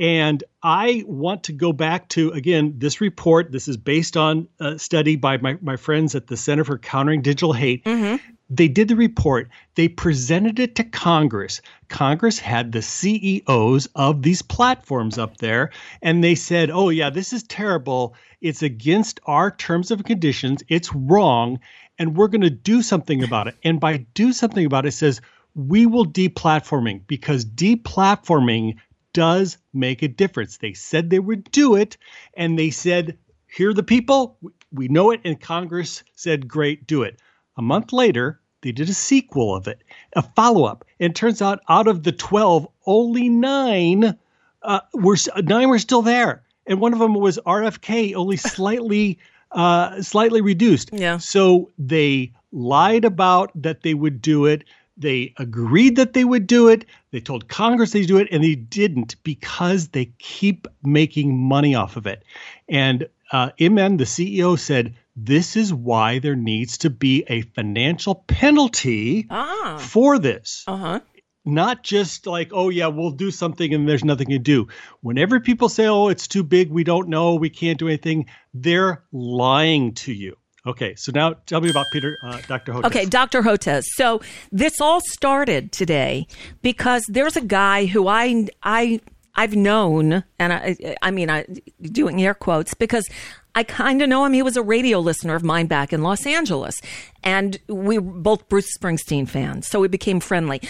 [0.00, 3.52] And I want to go back to, again, this report.
[3.52, 7.20] This is based on a study by my, my friends at the Center for Countering
[7.20, 7.84] Digital Hate.
[7.84, 8.16] Mm-hmm.
[8.52, 11.60] They did the report, they presented it to Congress.
[11.88, 15.70] Congress had the CEOs of these platforms up there,
[16.02, 18.16] and they said, oh, yeah, this is terrible.
[18.40, 20.64] It's against our terms of conditions.
[20.68, 21.60] It's wrong.
[21.98, 23.56] And we're going to do something about it.
[23.62, 25.20] And by do something about it, it says,
[25.54, 28.76] we will deplatforming because deplatforming
[29.12, 30.58] does make a difference.
[30.58, 31.96] They said they would do it,
[32.34, 34.38] and they said, here are the people.
[34.72, 37.20] We know it, and Congress said, great, do it.
[37.56, 39.82] A month later, they did a sequel of it,
[40.14, 40.84] a follow up.
[40.98, 44.16] And it turns out out of the 12, only nine
[44.62, 46.42] uh, were nine were still there.
[46.66, 49.18] And one of them was RFK, only slightly
[49.52, 50.90] uh, slightly reduced.
[50.92, 51.18] Yeah.
[51.18, 54.64] So they lied about that they would do it.
[55.00, 56.84] They agreed that they would do it.
[57.10, 61.96] They told Congress they'd do it, and they didn't because they keep making money off
[61.96, 62.22] of it.
[62.68, 68.14] And uh, Imran, the CEO, said this is why there needs to be a financial
[68.26, 69.78] penalty Ah.
[69.80, 70.64] for this.
[70.68, 71.00] Uh huh.
[71.46, 74.68] Not just like, oh, yeah, we'll do something and there's nothing to do.
[75.00, 79.02] Whenever people say, oh, it's too big, we don't know, we can't do anything, they're
[79.10, 80.36] lying to you.
[80.66, 82.72] Okay, so now tell me about Peter, uh, Dr.
[82.72, 82.84] Hotez.
[82.84, 83.42] Okay, Dr.
[83.42, 83.84] Hotez.
[83.94, 84.20] So
[84.52, 86.26] this all started today
[86.60, 89.00] because there's a guy who I I
[89.34, 91.46] I've known, and I I mean I
[91.82, 93.08] doing air quotes because
[93.54, 94.34] I kind of know him.
[94.34, 96.78] He was a radio listener of mine back in Los Angeles,
[97.24, 100.60] and we were both Bruce Springsteen fans, so we became friendly.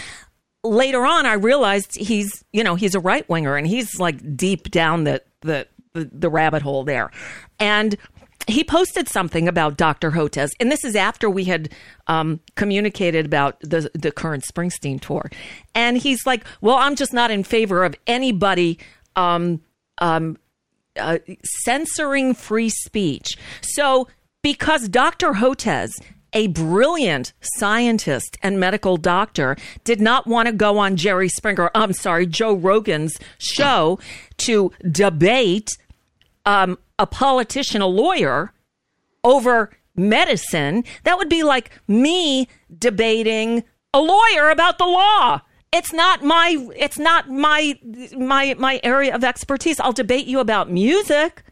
[0.63, 4.71] Later on, I realized he's you know he's a right winger and he's like deep
[4.71, 7.11] down the the the, the rabbit hole there,
[7.59, 7.97] and
[8.51, 10.13] he posted something about Dr.
[10.13, 11.71] Hotez, and this is after we had
[12.07, 15.31] um, communicated about the the current Springsteen tour,
[15.75, 18.79] and he's like, "Well, I'm just not in favor of anybody."
[19.17, 19.61] Um,
[19.99, 20.39] um,
[20.97, 21.19] uh,
[21.65, 23.37] censoring free speech.
[23.61, 24.09] So,
[24.43, 25.35] because Dr.
[25.35, 25.91] Hotez,
[26.33, 31.93] a brilliant scientist and medical doctor, did not want to go on Jerry Springer, I'm
[31.93, 33.99] sorry, Joe Rogan's show
[34.39, 35.71] to debate
[36.47, 38.53] um, a politician, a lawyer,
[39.25, 45.41] over medicine, that would be like me debating a lawyer about the law.
[45.73, 47.79] It's not my it's not my
[48.17, 49.79] my my area of expertise.
[49.81, 51.45] I'll debate you about music.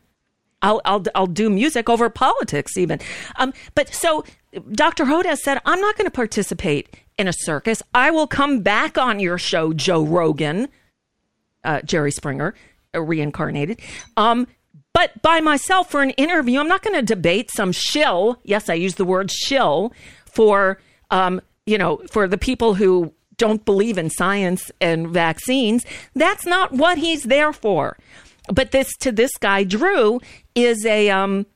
[0.61, 3.01] I'll I'll I'll do music over politics even.
[3.37, 4.25] Um, but so
[4.73, 5.05] Dr.
[5.05, 7.83] Hotez said, I'm not going to participate in a circus.
[7.95, 10.69] I will come back on your show, Joe Rogan,
[11.65, 12.55] uh, Jerry Springer,
[12.95, 13.81] uh, reincarnated.
[14.17, 14.47] Um,
[14.99, 18.41] but by myself for an interview, I'm not going to debate some shill.
[18.43, 19.93] Yes, I use the word shill
[20.25, 20.81] for
[21.13, 25.87] um, you know for the people who don't believe in science and vaccines.
[26.17, 27.97] That's not what he's there for.
[28.53, 30.21] But this to this guy Drew
[30.57, 31.47] is a um,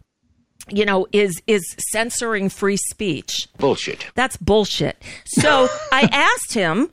[0.69, 3.49] you know is is censoring free speech.
[3.59, 4.07] Bullshit.
[4.15, 5.03] That's bullshit.
[5.25, 6.93] So I asked him,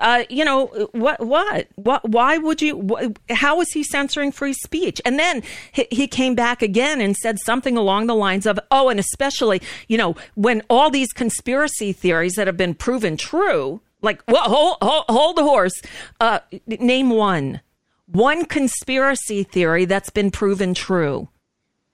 [0.00, 5.00] uh, you know, what, what, what, why would you, how is he censoring free speech?
[5.04, 8.88] And then he, he came back again and said something along the lines of, oh,
[8.88, 14.22] and especially, you know, when all these conspiracy theories that have been proven true, like,
[14.26, 15.80] well, hold, hold, hold the horse,
[16.20, 17.60] uh, name one,
[18.06, 21.28] one conspiracy theory that's been proven true.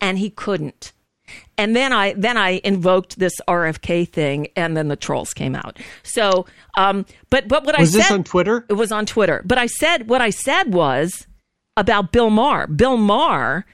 [0.00, 0.92] And he couldn't.
[1.58, 5.78] And then I then I invoked this RFK thing, and then the trolls came out.
[6.02, 8.64] So, um, but but what was I was this on Twitter?
[8.68, 9.42] it was on Twitter.
[9.44, 11.26] But I said what I said was
[11.76, 12.66] about Bill Maher.
[12.66, 13.64] Bill Maher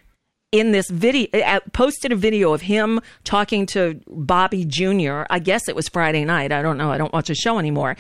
[0.52, 5.22] in this video uh, posted a video of him talking to Bobby Jr.
[5.30, 6.52] I guess it was Friday night.
[6.52, 6.92] I don't know.
[6.92, 7.96] I don't watch the show anymore.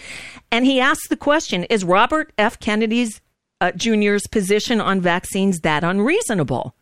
[0.50, 2.60] And he asked the question: Is Robert F.
[2.60, 3.20] Kennedy's
[3.60, 6.76] uh, Jr.'s position on vaccines that unreasonable?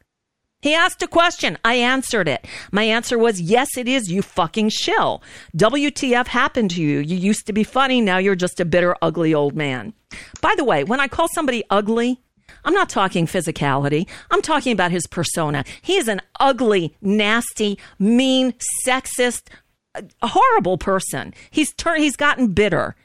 [0.63, 1.57] He asked a question.
[1.65, 2.47] I answered it.
[2.71, 5.23] My answer was, yes, it is, you fucking shill.
[5.57, 6.99] WTF happened to you?
[6.99, 8.01] You used to be funny.
[8.01, 9.95] Now you're just a bitter, ugly old man.
[10.43, 12.21] By the way, when I call somebody ugly,
[12.65, 14.07] I'm not talking physicality.
[14.31, 15.65] I'm talking about his persona.
[15.81, 18.53] He is an ugly, nasty, mean,
[18.87, 19.49] sexist,
[19.95, 21.33] uh, horrible person.
[21.51, 22.97] He's turned, he's gotten bitter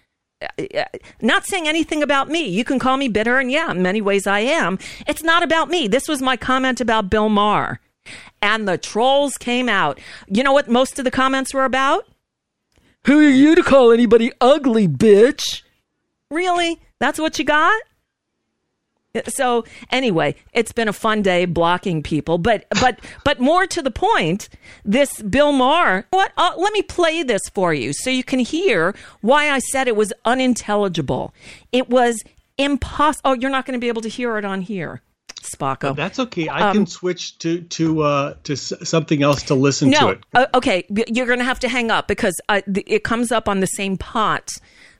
[0.57, 0.83] Uh,
[1.21, 2.47] not saying anything about me.
[2.47, 4.79] You can call me bitter, and yeah, in many ways I am.
[5.07, 5.87] It's not about me.
[5.87, 7.79] This was my comment about Bill Maher.
[8.41, 9.99] And the trolls came out.
[10.27, 12.07] You know what most of the comments were about?
[13.05, 15.61] Who are you to call anybody ugly, bitch?
[16.31, 16.79] Really?
[16.99, 17.81] That's what you got?
[19.27, 23.91] So anyway, it's been a fun day blocking people, but but but more to the
[23.91, 24.49] point,
[24.83, 26.05] this Bill Maher.
[26.11, 26.31] What?
[26.37, 29.95] Uh, let me play this for you so you can hear why I said it
[29.95, 31.33] was unintelligible.
[31.71, 32.21] It was
[32.57, 33.21] impossible.
[33.25, 35.01] Oh, you're not going to be able to hear it on here,
[35.41, 35.95] Spocko.
[35.95, 36.47] That's okay.
[36.47, 40.19] I Um, can switch to to uh, to s- something else to listen to it.
[40.33, 43.49] uh, okay, you're going to have to hang up because uh, th- it comes up
[43.49, 44.49] on the same pot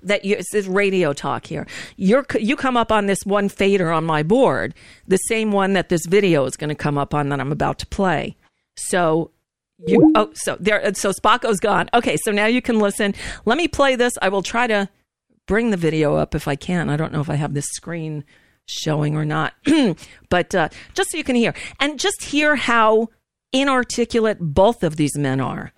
[0.06, 1.68] that you, this radio talk here.
[1.98, 4.74] You're you come up on this one fader on my board,
[5.08, 7.80] the same one that this video is going to come up on that I'm about
[7.80, 8.38] to play.
[8.78, 9.32] So
[9.86, 11.90] you oh so there so Spocko's gone.
[11.94, 13.14] Okay, so now you can listen.
[13.46, 14.14] Let me play this.
[14.22, 14.90] I will try to
[15.48, 16.90] bring the video up if I can.
[16.90, 18.24] I don't know if I have this screen
[18.68, 19.54] showing or not,
[20.30, 23.10] but uh, just so you can hear and just hear how
[23.52, 25.74] inarticulate both of these men are.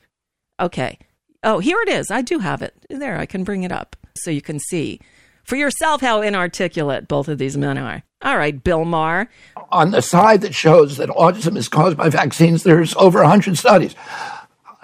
[0.59, 0.99] Okay.
[1.43, 2.09] Oh, here it is.
[2.09, 2.73] I do have it.
[2.89, 4.99] There, I can bring it up so you can see
[5.43, 8.03] for yourself how inarticulate both of these men are.
[8.21, 9.29] All right, Bill Maher.
[9.71, 13.95] On the side that shows that autism is caused by vaccines, there's over 100 studies.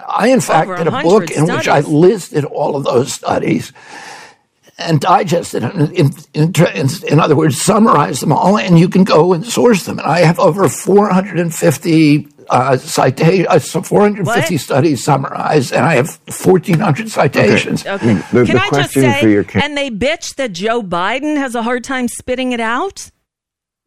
[0.06, 3.72] I, in fact, did a 100 book in which I listed all of those studies
[4.78, 5.92] and digested them.
[5.94, 9.84] In, in, in, in other words, summarized them all, and you can go and source
[9.84, 9.98] them.
[9.98, 14.60] And I have over 450 uh, cita- uh, so 450 What?
[14.60, 17.86] studies summarized, and I have 1,400 citations.
[17.86, 18.14] Okay.
[18.32, 21.54] The- Can the I just say, for your and they bitch that Joe Biden has
[21.54, 23.10] a hard time spitting it out?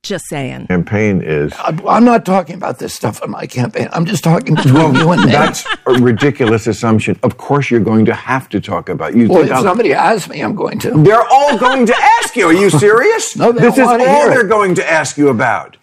[0.03, 0.67] Just saying.
[0.67, 1.51] campaign is.
[1.57, 3.89] I- I'm not talking about this stuff in my campaign.
[3.91, 5.31] I'm just talking between you and me.
[5.31, 7.19] That's a ridiculous assumption.
[7.23, 9.15] Of course, you're going to have to talk about.
[9.15, 10.91] You Well, if I'll- somebody asks me, I'm going to.
[11.03, 12.45] They're all going to ask you.
[12.47, 13.35] Are you serious?
[13.35, 14.29] No, they this is don't all wanna hear it.
[14.35, 15.75] they're going to ask you about.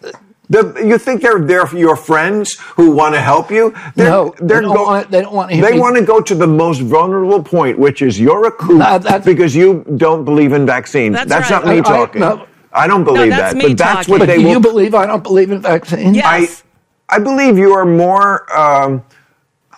[0.49, 3.73] The, you think they're they're your friends who want to help you?
[3.95, 6.21] They're, No, they they're don't want- they don't want to They me- want to go
[6.21, 10.53] to the most vulnerable point, which is you're a kook No, because you don't believe
[10.53, 11.15] in vaccines.
[11.15, 11.65] That's That's, right.
[11.65, 12.21] not me I- I- talking.
[12.21, 12.45] no.
[12.73, 14.51] I don't believe that's that, me but that's what But they do will.
[14.51, 16.15] you believe I don't believe in vaccines?
[16.15, 16.63] Yes.
[17.09, 18.45] I I believe you are more.
[18.55, 19.03] Um,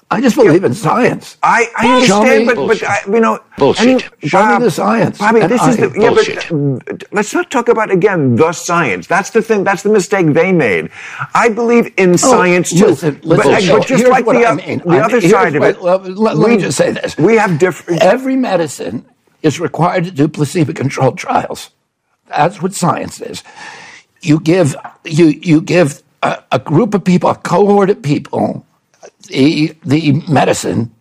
[0.10, 1.36] I just believe in science.
[1.44, 4.04] I, I understand, but, but I, you know, Bullshit.
[4.04, 5.18] and, Show me uh, the science.
[5.18, 6.86] Bobby, And this I- is the yeah, bullshit.
[6.86, 9.08] but let's not talk about again the science.
[9.08, 9.66] That's the thing.
[9.66, 10.92] That's the mistake they made.
[11.34, 14.52] I believe in science too, Oh, listen, but, listen, but just here's like the, I
[14.52, 14.80] o- mean.
[14.80, 15.82] the I other mean, side of here's it.
[15.82, 17.18] what- let, let- let me we- just say this.
[17.18, 18.02] We have different.
[18.02, 19.06] Every medicine
[19.44, 21.72] is required to do placebo-controlled trials.
[22.30, 23.44] That's what science is.
[24.22, 28.66] You give you you give a, a group of people, a cohort of people,
[29.28, 30.94] the the medicine,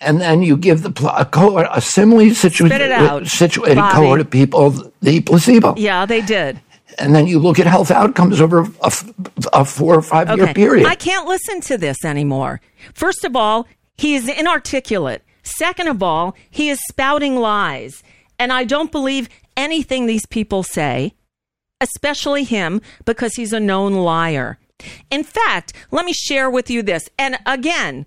[0.00, 3.94] and then you give the pl- a cohort, a similarly situated Bobby.
[3.94, 4.70] cohort of people
[5.00, 5.74] the placebo.
[5.76, 6.60] Yeah, they did.
[6.98, 9.08] and then you look at health outcomes over a, f-
[9.52, 10.86] a four or five year period.
[10.86, 12.60] I can't listen to this anymore.
[12.94, 15.22] First of all, he is inarticulate.
[15.42, 18.02] Second of all, he is spouting lies.
[18.38, 21.14] And I don't believe anything these people say,
[21.80, 24.58] especially him, because he's a known liar.
[25.10, 27.08] In fact, let me share with you this.
[27.18, 28.06] And again,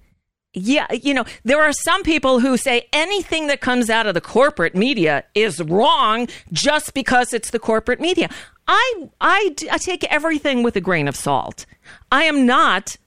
[0.53, 4.21] yeah, you know, there are some people who say anything that comes out of the
[4.21, 8.29] corporate media is wrong just because it's the corporate media.
[8.67, 11.65] I I take everything with a grain of salt.
[12.11, 12.97] I am not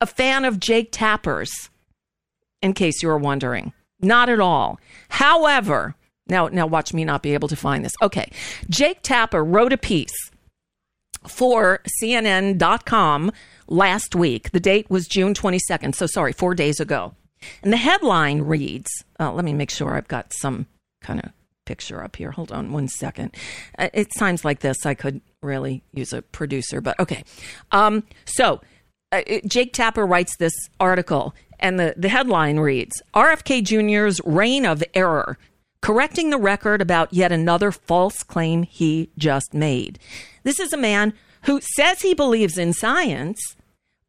[0.00, 1.70] a fan of Jake Tapper's,
[2.62, 3.72] in case you were wondering.
[4.00, 4.78] Not at all.
[5.08, 5.94] However,
[6.28, 7.94] now, now watch me not be able to find this.
[8.02, 8.30] Okay.
[8.68, 10.14] Jake Tapper wrote a piece
[11.26, 13.32] for CNN.com
[13.68, 14.50] last week.
[14.50, 15.94] The date was June 22nd.
[15.94, 17.14] So sorry, four days ago.
[17.62, 20.66] And the headline reads uh, let me make sure I've got some
[21.00, 21.32] kind of
[21.64, 22.30] picture up here.
[22.30, 23.34] Hold on one second.
[23.78, 24.86] Uh, it sounds like this.
[24.86, 27.24] I could really use a producer, but okay.
[27.72, 28.60] Um, so
[29.12, 34.82] uh, Jake Tapper writes this article, and the, the headline reads RFK Jr.'s reign of
[34.94, 35.38] error,
[35.86, 40.00] correcting the record about yet another false claim he just made.
[40.42, 43.38] This is a man who says he believes in science,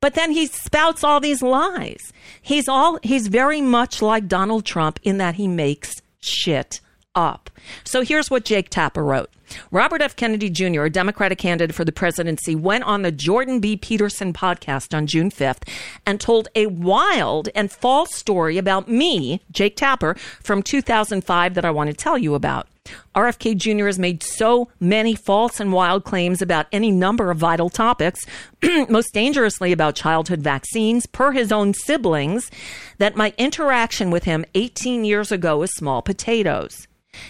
[0.02, 2.12] but then he spouts all these lies.
[2.42, 6.82] He's all he's very much like Donald Trump in that he makes shit
[7.14, 7.52] up.
[7.84, 9.30] So here's what Jake Tapper wrote.
[9.72, 10.16] Robert F.
[10.16, 13.76] Kennedy Jr., a Democratic candidate for the presidency, went on the Jordan B.
[13.78, 15.68] Peterson podcast on June 5th
[16.06, 21.72] and told a wild and false story about me, Jake Tapper, from 2005 that I
[21.72, 22.68] want to tell you about.
[23.16, 23.88] RFK Jr.
[23.88, 28.26] has made so many false and wild claims about any number of vital topics,
[28.90, 32.50] most dangerously about childhood vaccines, per his own siblings,
[32.98, 36.87] that my interaction with him 18 years ago is small potatoes.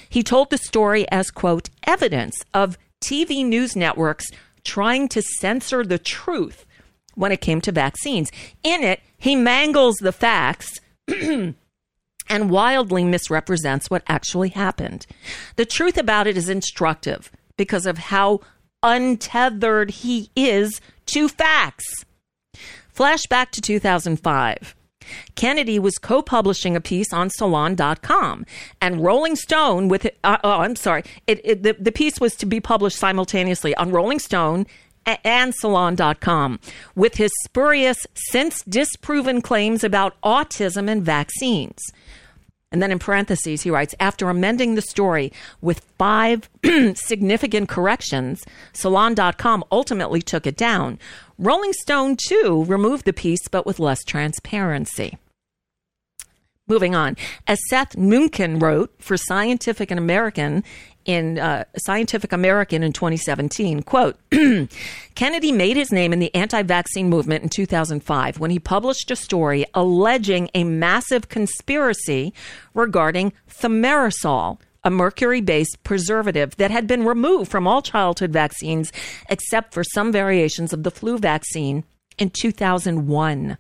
[0.10, 4.26] He told the story as, quote, evidence of TV news networks
[4.64, 6.66] trying to censor the truth
[7.16, 8.32] when it came to vaccines.
[8.64, 11.56] In it, he mangles the facts and
[12.30, 15.08] wildly misrepresents what actually happened.
[15.56, 18.42] The truth about it is instructive because of how
[18.84, 22.06] untethered he is to facts.
[22.96, 24.76] Flashback to 2005.
[25.36, 28.46] Kennedy was co publishing a piece on Salon.com,
[28.82, 32.46] and Rolling Stone, with uh, oh, I'm sorry, it, it, the, the piece was to
[32.46, 34.68] be published simultaneously on Rolling Stone
[35.24, 36.60] and Salon.com,
[36.96, 41.80] with his spurious, since disproven claims about autism and vaccines.
[42.72, 46.50] And then in parentheses, he writes After amending the story with five
[46.96, 48.44] significant corrections,
[48.74, 51.00] Salon.com ultimately took it down.
[51.38, 55.18] Rolling Stone, too, removed the piece, but with less transparency.
[56.68, 57.16] Moving on.
[57.48, 60.66] As Seth Mnookin wrote for Scientific and American
[61.08, 64.18] in uh, Scientific American in 2017, quote,
[65.16, 69.66] Kennedy made his name in the anti-vaccine movement in 2005 when he published a story
[69.74, 72.34] alleging a massive conspiracy
[72.74, 78.92] regarding thimerosal, a mercury-based preservative that had been removed from all childhood vaccines
[79.30, 81.86] except for some variations of the flu vaccine
[82.18, 83.58] in 2001.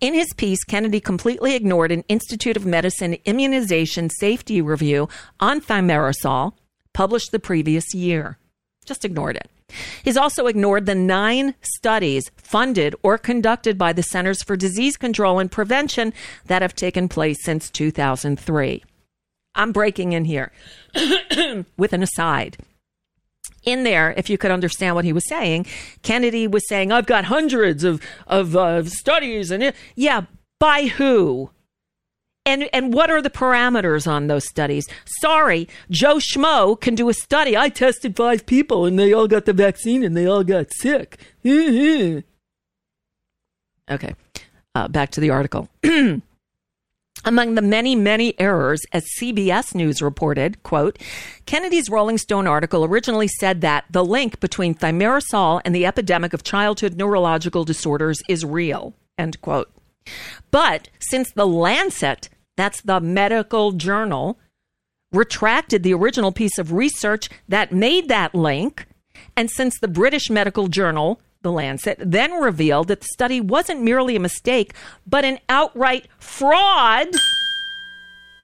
[0.00, 5.08] In his piece, Kennedy completely ignored an Institute of Medicine immunization safety review
[5.38, 6.54] on thimerosal
[6.92, 8.38] published the previous year.
[8.84, 9.48] Just ignored it.
[10.02, 15.38] He's also ignored the nine studies funded or conducted by the Centers for Disease Control
[15.38, 16.12] and Prevention
[16.46, 18.84] that have taken place since 2003.
[19.54, 20.52] I'm breaking in here
[21.76, 22.58] with an aside
[23.64, 25.66] in there, if you could understand what he was saying,
[26.02, 30.22] Kennedy was saying, "I've got hundreds of of uh, studies," and it, yeah,
[30.58, 31.50] by who?
[32.44, 34.86] And and what are the parameters on those studies?
[35.20, 37.56] Sorry, Joe Schmo can do a study.
[37.56, 41.18] I tested five people, and they all got the vaccine, and they all got sick.
[41.44, 42.24] okay,
[44.74, 45.68] uh, back to the article.
[47.24, 50.98] Among the many, many errors, as CBS News reported, quote,
[51.46, 56.42] Kennedy's Rolling Stone article originally said that the link between thimerosal and the epidemic of
[56.42, 59.70] childhood neurological disorders is real, end quote.
[60.50, 64.38] But since the Lancet, that's the medical journal,
[65.12, 68.86] retracted the original piece of research that made that link,
[69.36, 74.16] and since the British Medical Journal the Lancet, then revealed that the study wasn't merely
[74.16, 74.74] a mistake,
[75.06, 77.08] but an outright fraud.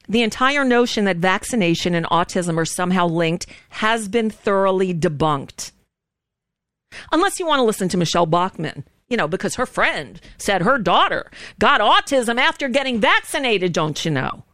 [0.09, 5.73] The entire notion that vaccination and autism are somehow linked has been thoroughly debunked.
[7.13, 10.79] Unless you want to listen to Michelle Bachmann, you know, because her friend said her
[10.79, 14.45] daughter got autism after getting vaccinated, don't you know?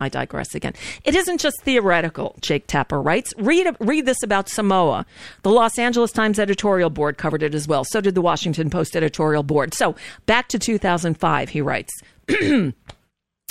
[0.00, 0.74] I digress again.
[1.04, 3.34] It isn't just theoretical, Jake Tapper writes.
[3.36, 5.04] Read, read this about Samoa.
[5.42, 7.82] The Los Angeles Times editorial board covered it as well.
[7.82, 9.74] So did the Washington Post editorial board.
[9.74, 9.96] So
[10.26, 11.92] back to 2005, he writes.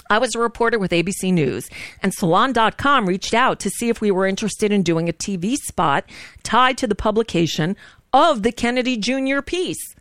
[0.09, 1.69] I was a reporter with ABC News,
[2.01, 6.05] and Salon.com reached out to see if we were interested in doing a TV spot
[6.43, 7.75] tied to the publication
[8.13, 9.41] of the Kennedy Jr.
[9.41, 9.95] piece.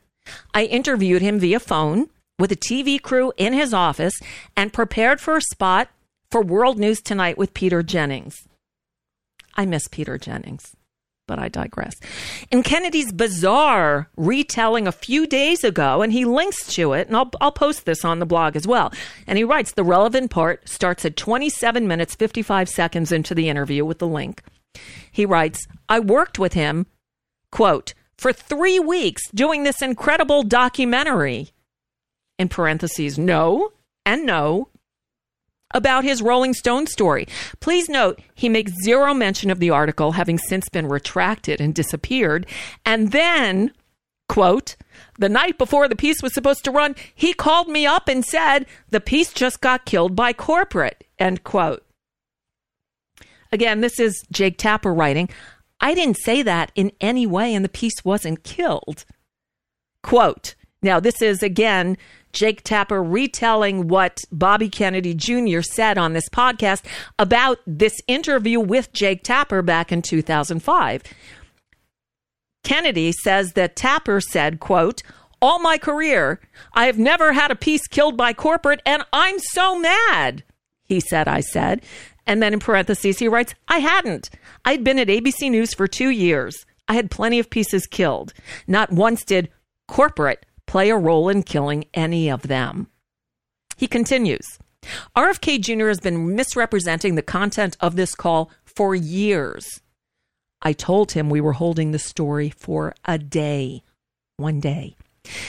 [0.55, 2.09] I interviewed him via phone
[2.39, 4.15] with a TV crew in his office
[4.57, 5.89] and prepared for a spot
[6.31, 8.47] for World News Tonight with Peter Jennings.
[9.55, 10.77] I miss Peter Jennings,
[11.27, 11.95] but I digress.
[12.51, 17.31] In Kennedy's bizarre retelling a few days ago, and he links to it, and I'll,
[17.41, 18.93] I'll post this on the blog as well.
[19.27, 23.85] And he writes the relevant part starts at 27 minutes, 55 seconds into the interview
[23.85, 24.43] with the link.
[25.11, 26.87] He writes, I worked with him,
[27.51, 31.51] quote, for three weeks doing this incredible documentary.
[32.39, 33.73] In parentheses, no
[34.05, 34.69] and no
[35.73, 37.27] about his Rolling Stone story.
[37.61, 42.47] Please note, he makes zero mention of the article having since been retracted and disappeared.
[42.85, 43.73] And then,
[44.29, 44.77] quote,
[45.19, 48.67] the night before the piece was supposed to run, he called me up and said,
[48.91, 51.85] the piece just got killed by corporate, end quote.
[53.53, 55.29] Again, this is Jake Tapper writing.
[55.81, 59.05] I didn't say that in any way, and the piece wasn't killed.
[60.03, 61.97] Quote, now, this is again
[62.33, 65.63] Jake Tapper retelling what Bobby Kennedy Jr.
[65.63, 66.85] said on this podcast
[67.19, 71.03] about this interview with Jake Tapper back in 2005.
[72.63, 75.03] Kennedy says that Tapper said, quote,
[75.41, 76.41] all my career,
[76.73, 80.45] I have never had a piece killed by corporate, and I'm so mad.
[80.85, 81.83] He said, I said.
[82.27, 84.31] And then in parentheses, he writes, I hadn't.
[84.65, 86.67] I'd been at ABC News for two years.
[86.89, 88.33] I had plenty of pieces killed.
[88.67, 89.51] Not once did
[89.89, 92.89] corporate play a role in killing any of them.
[93.77, 94.59] He continues
[95.17, 95.89] RFK Jr.
[95.89, 99.81] has been misrepresenting the content of this call for years.
[100.63, 103.83] I told him we were holding the story for a day,
[104.37, 104.97] one day.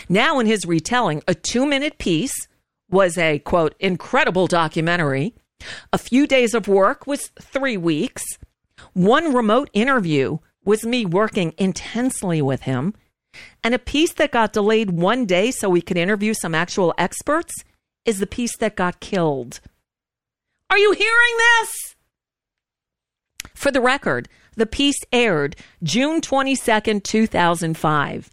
[0.10, 2.48] Now, in his retelling, a two minute piece
[2.90, 5.34] was a quote, incredible documentary.
[5.92, 8.24] A few days of work was three weeks.
[8.94, 12.94] One remote interview was me working intensely with him.
[13.64, 17.54] And a piece that got delayed one day so we could interview some actual experts
[18.06, 19.60] is the piece that got killed.
[20.70, 21.96] Are you hearing this?
[23.54, 28.30] For the record, the piece aired June 22nd, 2005.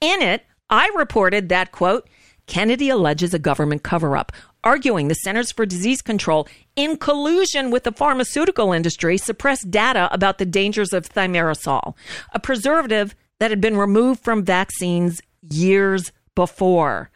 [0.00, 2.08] In it, I reported that, quote,
[2.46, 4.32] Kennedy alleges a government cover up,
[4.64, 10.38] arguing the Centers for Disease Control, in collusion with the pharmaceutical industry, suppressed data about
[10.38, 11.94] the dangers of thimerosal,
[12.32, 17.10] a preservative that had been removed from vaccines years before.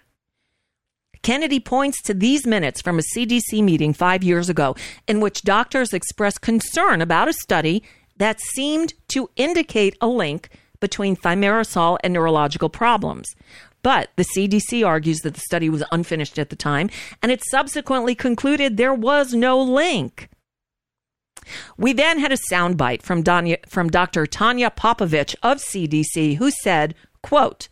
[1.23, 4.75] Kennedy points to these minutes from a CDC meeting five years ago
[5.07, 7.83] in which doctors expressed concern about a study
[8.17, 10.49] that seemed to indicate a link
[10.81, 13.35] between thimerosal and neurological problems.
[13.83, 16.89] But the CDC argues that the study was unfinished at the time,
[17.21, 20.29] and it subsequently concluded there was no link.
[21.77, 23.25] We then had a soundbite from,
[23.67, 24.27] from Dr.
[24.27, 27.69] Tanja Popovic of CDC, who said, quote,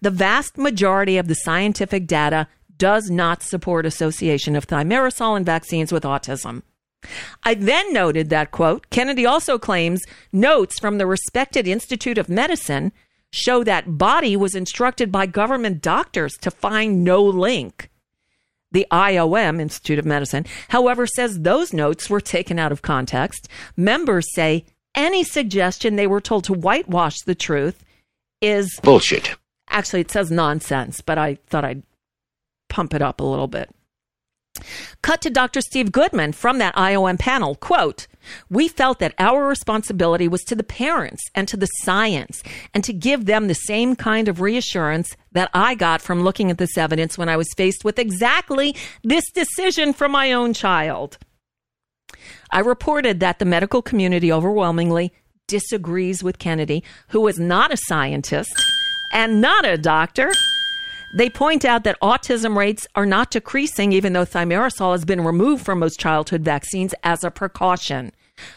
[0.00, 5.92] the vast majority of the scientific data does not support association of thimerosal and vaccines
[5.92, 6.62] with autism.
[7.42, 10.02] I then noted that, quote, Kennedy also claims
[10.32, 12.92] notes from the respected Institute of Medicine
[13.34, 17.90] show that body was instructed by government doctors to find no link.
[18.70, 23.48] The IOM, Institute of Medicine, however, says those notes were taken out of context.
[23.76, 24.64] Members say
[24.94, 27.84] any suggestion they were told to whitewash the truth
[28.40, 29.36] is bullshit.
[29.68, 31.82] Actually, it says nonsense, but I thought I'd
[32.68, 33.70] pump it up a little bit.
[35.02, 35.60] Cut to Dr.
[35.60, 37.56] Steve Goodman from that IOM panel.
[37.56, 38.06] Quote,
[38.48, 42.42] we felt that our responsibility was to the parents and to the science
[42.72, 46.58] and to give them the same kind of reassurance that I got from looking at
[46.58, 51.18] this evidence when I was faced with exactly this decision for my own child.
[52.50, 55.12] I reported that the medical community overwhelmingly
[55.46, 58.54] disagrees with Kennedy, who is not a scientist
[59.12, 60.32] and not a doctor.
[61.16, 65.64] They point out that autism rates are not decreasing, even though thimerosal has been removed
[65.64, 68.10] from most childhood vaccines as a precaution.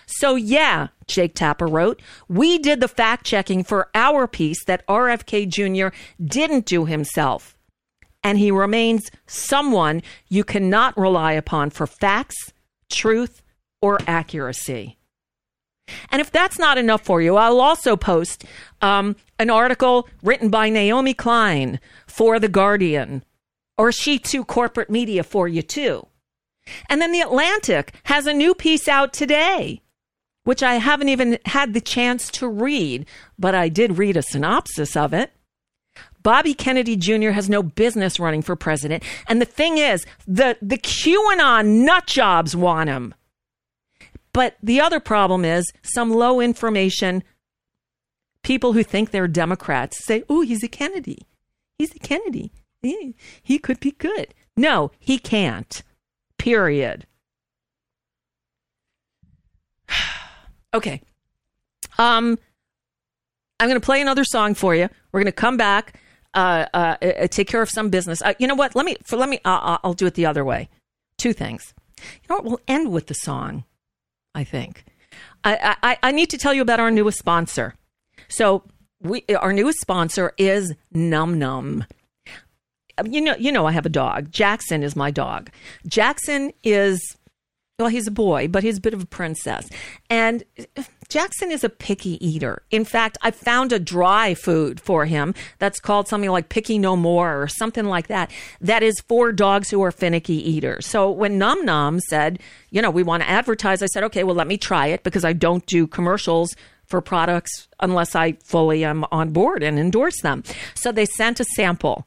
[0.08, 5.48] So, yeah, Jake Tapper wrote, we did the fact checking for our piece that RFK
[5.48, 5.96] Jr.
[6.20, 7.56] didn't do himself.
[8.24, 12.54] And he remains someone you cannot rely upon for facts,
[12.90, 13.44] truth,
[13.84, 14.97] or accuracy.
[16.10, 18.46] And if that's not enough for you, I'll also post
[18.82, 23.24] um, an article written by Naomi Klein for The Guardian,
[23.78, 26.08] or She Too Corporate Media for you too.
[26.90, 29.82] And then The Atlantic has a new piece out today,
[30.44, 33.06] which I haven't even had the chance to read,
[33.40, 35.32] but I did read a synopsis of it.
[36.24, 37.30] Bobby Kennedy Jr.
[37.30, 39.04] has no business running for president.
[39.28, 43.14] And the thing is, the, the QAnon nut jobs want him.
[44.38, 47.24] But the other problem is some low information
[48.44, 51.26] people who think they're Democrats say, oh, he's a Kennedy.
[51.80, 52.52] He's a Kennedy.
[52.84, 54.36] He, he could be good.
[54.56, 55.82] No, he can't.
[56.38, 57.08] Period.
[60.76, 61.02] okay.
[61.98, 62.38] Um,
[63.60, 64.88] I'm going to play another song for you.
[65.12, 66.00] We're going to come back,
[66.36, 68.22] uh, uh, uh, take care of some business.
[68.22, 68.76] Uh, you know what?
[68.76, 70.70] Let me, for, let me, uh, I'll do it the other way.
[71.18, 71.74] Two things.
[71.98, 72.46] You know what?
[72.46, 73.64] We'll end with the song.
[74.38, 74.86] I think.
[75.44, 77.74] I, I, I need to tell you about our newest sponsor.
[78.28, 78.64] So
[79.02, 81.86] we our newest sponsor is Nom Nom.
[83.00, 84.32] Um, you know, you know, I have a dog.
[84.32, 85.50] Jackson is my dog.
[85.88, 87.18] Jackson is
[87.80, 89.70] well, he's a boy, but he's a bit of a princess.
[90.08, 90.44] And
[91.10, 92.64] Jackson is a picky eater.
[92.70, 96.98] In fact, I found a dry food for him that's called something like Picky No
[96.98, 98.30] More or something like that.
[98.60, 100.86] That is for dogs who are finicky eaters.
[100.86, 102.40] So when Nom Nom said,
[102.72, 105.24] you know, we want to advertise, I said, okay, well, let me try it because
[105.24, 106.54] I don't do commercials
[106.86, 110.44] for products unless I fully am on board and endorse them.
[110.74, 112.06] So they sent a sample.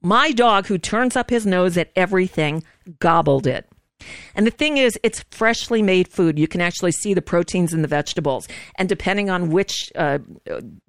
[0.00, 2.64] My dog, who turns up his nose at everything,
[3.00, 3.67] gobbled it.
[4.34, 6.38] And the thing is, it's freshly made food.
[6.38, 10.18] You can actually see the proteins in the vegetables, and depending on which uh,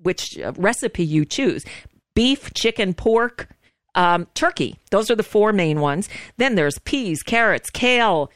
[0.01, 1.66] which recipe you choose,
[2.14, 3.49] beef, chicken, pork,
[3.95, 4.78] um, turkey.
[4.91, 6.10] Those are the four main ones.
[6.38, 8.32] Then there's peas, carrots, kale,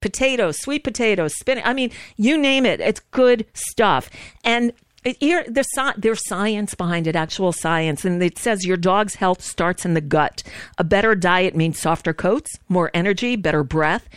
[0.00, 1.64] potatoes, sweet potatoes, spinach.
[1.66, 2.80] I mean, you name it.
[2.80, 4.10] It's good stuff.
[4.44, 4.72] And
[5.04, 8.04] there's, there's science behind it, actual science.
[8.04, 10.42] And it says your dog's health starts in the gut.
[10.76, 14.08] A better diet means softer coats, more energy, better breath,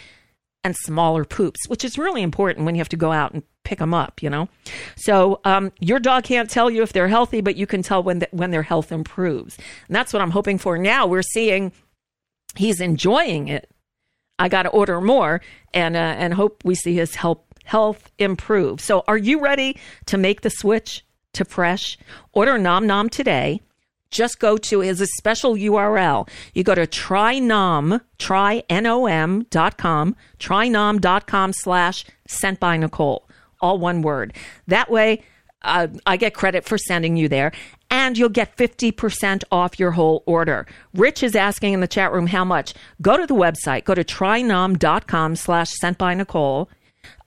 [0.64, 3.80] and smaller poops, which is really important when you have to go out and pick
[3.80, 4.50] them up, you know?
[4.96, 8.20] So um, your dog can't tell you if they're healthy, but you can tell when,
[8.20, 9.58] the, when their health improves.
[9.88, 11.08] And that's what I'm hoping for now.
[11.08, 11.72] We're seeing
[12.56, 13.70] he's enjoying it.
[14.38, 15.42] I got to order more
[15.74, 17.40] and, uh, and hope we see his health
[17.72, 18.82] health improve.
[18.82, 21.98] So are you ready to make the switch to fresh?
[22.34, 23.62] Order Nom Nom today.
[24.10, 26.28] Just go to is a special URL.
[26.54, 33.26] You go to trynom, try N-O-M dot com, trynom dot com slash sent by Nicole.
[33.62, 34.34] All one word.
[34.68, 35.24] That way,
[35.62, 37.54] uh, I get credit for sending you there
[37.90, 40.66] and you'll get 50% off your whole order.
[40.94, 42.74] Rich is asking in the chat room how much.
[43.02, 46.70] Go to the website, go to trynom.com slash sent by Nicole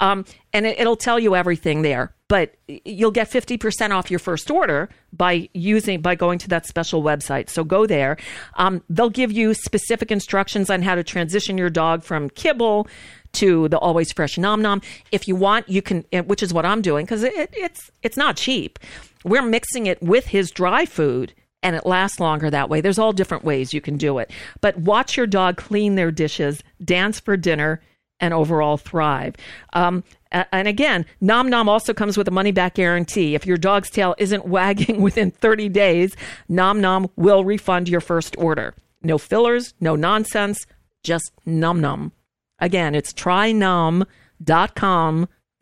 [0.04, 2.14] um, and it, it'll tell you everything there.
[2.28, 7.02] but you'll get 50% off your first order by using by going to that special
[7.02, 7.48] website.
[7.48, 8.16] So go there.
[8.56, 12.88] Um, they'll give you specific instructions on how to transition your dog from kibble
[13.34, 14.80] to the always fresh nom nom.
[15.12, 18.16] If you want you can eh, which is what i'm doing because it, it's it's
[18.16, 18.78] not cheap.
[19.24, 22.80] We're mixing it with his dry food and it lasts longer that way.
[22.80, 24.30] There's all different ways you can do it.
[24.60, 27.80] But watch your dog clean their dishes dance for dinner
[28.20, 29.34] and overall thrive.
[29.72, 33.34] Um, and again, Nom Nom also comes with a money back guarantee.
[33.34, 36.16] If your dog's tail isn't wagging within 30 days,
[36.48, 38.74] Nom Nom will refund your first order.
[39.02, 40.66] No fillers, no nonsense,
[41.02, 42.12] just Nom Nom.
[42.58, 44.08] Again, it's trynom.com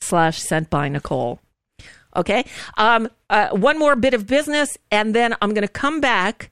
[0.01, 1.41] slash sent by Nicole.
[2.15, 2.45] Okay.
[2.77, 6.51] Um, uh, one more bit of business, and then I'm going to come back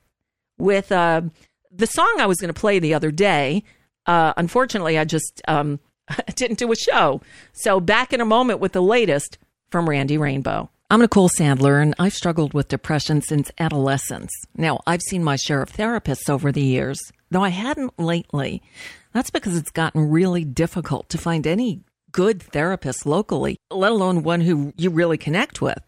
[0.58, 1.22] with uh,
[1.70, 3.62] the song I was going to play the other day.
[4.06, 5.78] Uh, unfortunately, I just um,
[6.34, 7.20] didn't do a show.
[7.52, 9.38] So back in a moment with the latest
[9.70, 10.70] from Randy Rainbow.
[10.92, 14.32] I'm Nicole Sandler, and I've struggled with depression since adolescence.
[14.56, 16.98] Now, I've seen my share of therapists over the years,
[17.30, 18.60] though I hadn't lately.
[19.12, 24.40] That's because it's gotten really difficult to find any good therapist locally, let alone one
[24.40, 25.80] who you really connect with.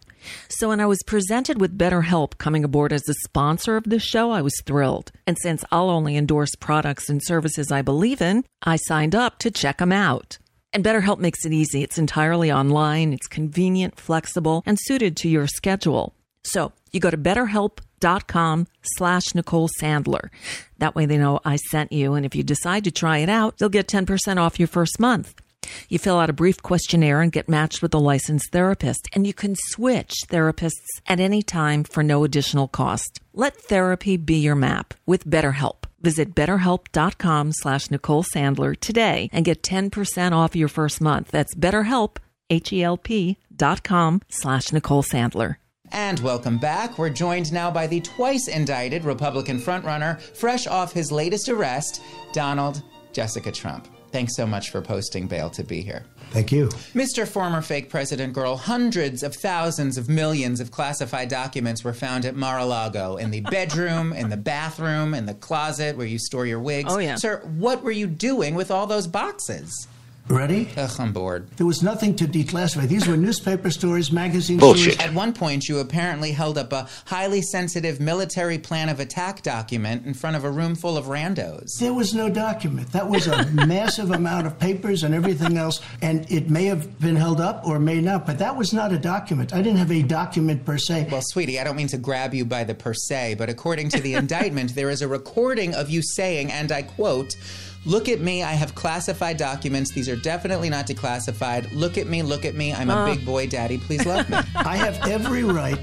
[0.48, 4.30] So when I was presented with BetterHelp coming aboard as the sponsor of this show,
[4.30, 5.12] I was thrilled.
[5.26, 9.50] And since I'll only endorse products and services I believe in, I signed up to
[9.50, 10.38] check them out.
[10.72, 11.82] And BetterHelp makes it easy.
[11.82, 16.14] It's entirely online, it's convenient, flexible, and suited to your schedule.
[16.44, 20.30] So you go to betterhelp.com slash Nicole Sandler.
[20.78, 22.14] That way they know I sent you.
[22.14, 25.41] And if you decide to try it out, you'll get 10% off your first month.
[25.88, 29.34] You fill out a brief questionnaire and get matched with a licensed therapist, and you
[29.34, 33.20] can switch therapists at any time for no additional cost.
[33.34, 35.84] Let therapy be your map with BetterHelp.
[36.00, 41.30] Visit betterhelp.com slash Nicole Sandler today and get 10% off your first month.
[41.30, 42.16] That's betterhelp,
[42.50, 45.56] H-E-L-P dot com slash Nicole Sandler.
[45.92, 46.98] And welcome back.
[46.98, 52.02] We're joined now by the twice indicted Republican frontrunner, fresh off his latest arrest,
[52.32, 52.82] Donald
[53.12, 53.88] Jessica Trump.
[54.12, 56.04] Thanks so much for posting bail to be here.
[56.30, 56.68] Thank you.
[56.94, 57.26] Mr.
[57.26, 62.36] Former Fake President Girl, hundreds of thousands of millions of classified documents were found at
[62.36, 66.44] Mar a Lago in the bedroom, in the bathroom, in the closet where you store
[66.44, 66.92] your wigs.
[66.92, 67.16] Oh, yeah.
[67.16, 69.88] Sir, what were you doing with all those boxes?
[70.28, 70.68] Ready?
[70.76, 71.48] Ugh, I'm bored.
[71.56, 72.86] There was nothing to declassify.
[72.88, 74.94] These were newspaper stories, magazine Bullshit.
[74.94, 75.08] stories.
[75.10, 80.06] At one point, you apparently held up a highly sensitive military plan of attack document
[80.06, 81.76] in front of a room full of randos.
[81.78, 82.92] There was no document.
[82.92, 87.16] That was a massive amount of papers and everything else, and it may have been
[87.16, 89.52] held up or may not, but that was not a document.
[89.52, 91.08] I didn't have a document per se.
[91.10, 94.00] Well, sweetie, I don't mean to grab you by the per se, but according to
[94.00, 97.34] the indictment, there is a recording of you saying, and I quote,
[97.84, 99.90] Look at me, I have classified documents.
[99.90, 101.68] These are definitely not declassified.
[101.72, 102.72] Look at me, look at me.
[102.72, 103.06] I'm a Uh.
[103.14, 103.76] big boy, daddy.
[103.76, 104.36] Please love me.
[104.56, 105.80] I have every right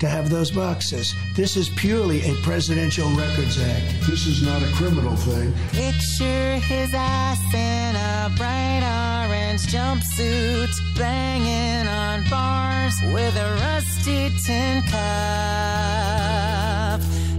[0.00, 1.14] to have those boxes.
[1.36, 3.84] This is purely a Presidential Records Act.
[4.08, 5.52] This is not a criminal thing.
[5.72, 14.82] Picture his ass in a bright orange jumpsuit, banging on bars with a rusty tin
[14.84, 15.00] cup.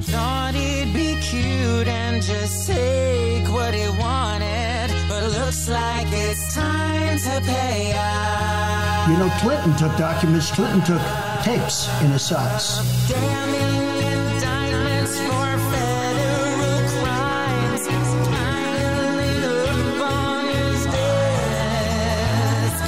[0.03, 7.17] Thought he'd be cute and just take what he wanted, but looks like it's time
[7.17, 9.09] to pay up.
[9.09, 11.01] You know, Clinton took documents, Clinton took
[11.43, 12.79] tapes in his socks.
[13.07, 17.83] Damning indictments for federal crimes
[18.29, 22.83] piling up on his desk.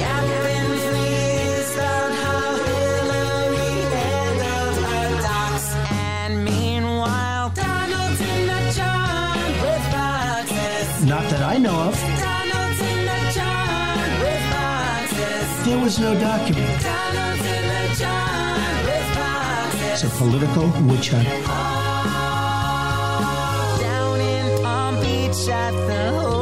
[0.00, 5.66] Yapping for years about how Hillary handled her docs.
[5.92, 10.86] And meanwhile, Donald's in the jar with boxes.
[11.04, 11.94] Not that I know of.
[12.00, 15.46] Donald's in the jar with boxes.
[15.66, 16.82] There was no document.
[19.92, 21.28] It's a political witch hunt.
[23.78, 26.41] Down in Palm Beach at the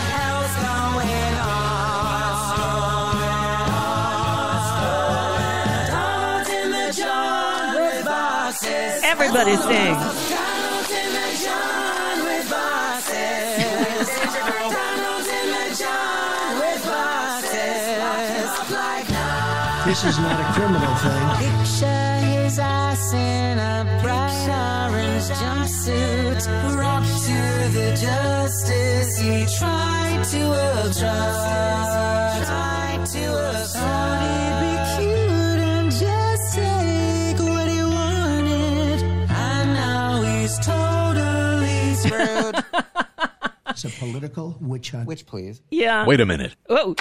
[16.91, 18.71] boxes.
[18.71, 19.07] Like
[19.85, 21.27] This is not a criminal thing.
[21.43, 24.47] Picture his ass in a bright
[24.91, 26.41] orange jumpsuit.
[26.77, 27.41] Rock to
[27.75, 30.41] the justice he tried to
[30.85, 32.47] obstruct.
[32.47, 34.70] Tried to obstruct.
[42.25, 42.83] Totally screwed.
[43.69, 45.07] It's a political witch hunt.
[45.07, 45.61] Which, please?
[45.69, 46.05] Yeah.
[46.05, 46.55] Wait a minute.
[46.69, 46.93] Oh,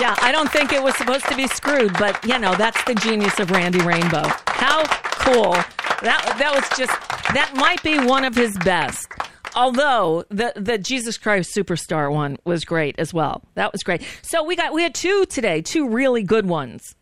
[0.00, 0.16] yeah.
[0.22, 3.38] I don't think it was supposed to be screwed, but you know that's the genius
[3.38, 4.22] of Randy Rainbow.
[4.46, 5.52] How cool!
[5.52, 6.92] That that was just
[7.34, 9.08] that might be one of his best.
[9.54, 13.42] Although the the Jesus Christ Superstar one was great as well.
[13.54, 14.02] That was great.
[14.22, 16.94] So we got we had two today, two really good ones,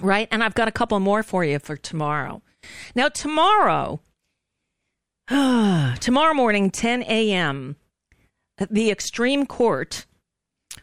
[0.00, 0.28] right?
[0.30, 2.40] And I've got a couple more for you for tomorrow.
[2.94, 4.00] Now tomorrow,
[5.28, 7.76] tomorrow morning, 10 a.m.
[8.70, 10.04] The Extreme Court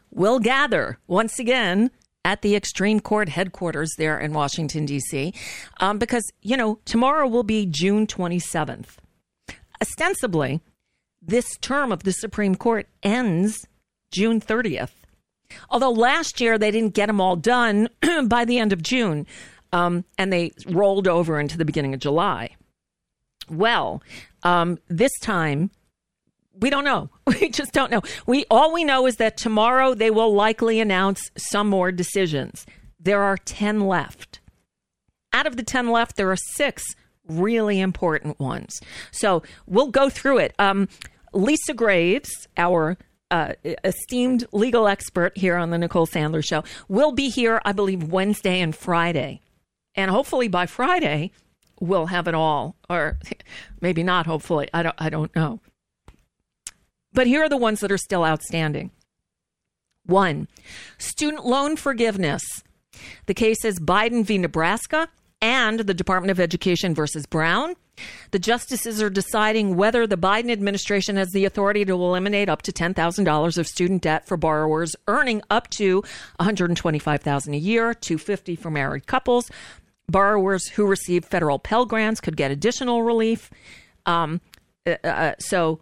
[0.09, 1.91] will gather once again
[2.25, 5.33] at the Extreme Court headquarters there in Washington, D.C.,
[5.79, 8.97] um, because, you know, tomorrow will be June 27th.
[9.79, 10.59] Ostensibly,
[11.21, 13.67] this term of the Supreme Court ends
[14.11, 14.91] June 30th.
[15.69, 17.89] Although last year they didn't get them all done
[18.25, 19.27] by the end of June,
[19.71, 22.55] um, and they rolled over into the beginning of July.
[23.49, 24.01] Well,
[24.43, 25.71] um, this time
[26.59, 27.09] we don't know.
[27.41, 28.01] We just don't know.
[28.27, 32.65] We all we know is that tomorrow they will likely announce some more decisions.
[32.99, 34.41] There are 10 left.
[35.33, 36.83] Out of the 10 left, there are 6
[37.25, 38.79] really important ones.
[39.11, 40.53] So, we'll go through it.
[40.59, 40.89] Um,
[41.33, 42.97] Lisa Graves, our
[43.31, 48.11] uh, esteemed legal expert here on the Nicole Sandler show, will be here I believe
[48.11, 49.39] Wednesday and Friday.
[49.95, 51.31] And hopefully by Friday
[51.81, 53.19] we'll have it all or
[53.81, 54.69] maybe not hopefully.
[54.73, 55.59] I don't I don't know.
[57.11, 58.91] But here are the ones that are still outstanding.
[60.05, 60.47] One,
[60.97, 62.41] student loan forgiveness.
[63.25, 64.37] The case is Biden v.
[64.37, 65.09] Nebraska
[65.41, 67.75] and the Department of Education versus Brown.
[68.31, 72.71] The justices are deciding whether the Biden administration has the authority to eliminate up to
[72.71, 76.03] $10,000 of student debt for borrowers earning up to
[76.39, 79.51] $125,000 a year, 250 for married couples.
[80.11, 83.49] Borrowers who receive federal Pell Grants could get additional relief.
[84.05, 84.41] Um,
[84.85, 85.81] uh, uh, so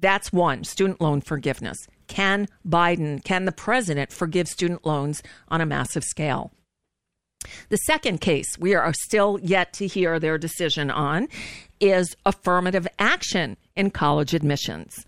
[0.00, 1.78] that's one student loan forgiveness.
[2.06, 6.52] Can Biden, can the president forgive student loans on a massive scale?
[7.68, 11.28] The second case we are still yet to hear their decision on
[11.80, 15.06] is affirmative action in college admissions.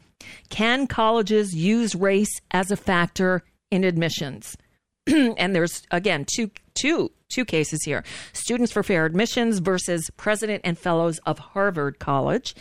[0.50, 4.56] Can colleges use race as a factor in admissions?
[5.06, 8.02] and there's again two two two cases here.
[8.32, 12.54] Students for Fair Admissions versus President and Fellows of Harvard College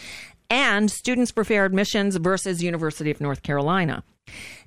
[0.50, 4.04] and Students for Fair Admissions versus University of North Carolina.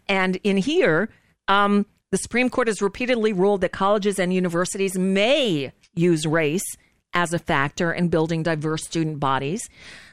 [0.08, 1.10] And in here,
[1.48, 6.64] um, the Supreme Court has repeatedly ruled that colleges and universities may use race
[7.12, 9.68] as a factor in building diverse student bodies.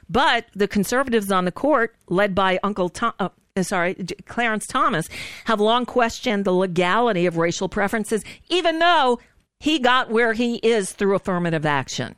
[0.09, 3.29] But the conservatives on the court, led by Uncle Tom, uh,
[3.61, 5.09] sorry, Clarence Thomas,
[5.45, 9.19] have long questioned the legality of racial preferences, even though
[9.59, 12.15] he got where he is through affirmative action.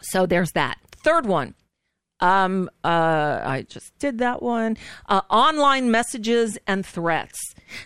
[0.00, 0.78] So there's that.
[0.92, 1.54] Third one.
[2.20, 4.76] Um, uh, I just did that one.
[5.08, 7.38] Uh, online messages and threats.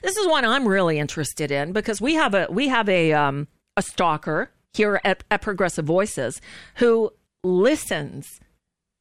[0.03, 3.49] This is one I'm really interested in because we have a we have a um,
[3.77, 6.41] a stalker here at, at Progressive Voices
[6.77, 7.13] who
[7.45, 8.41] listens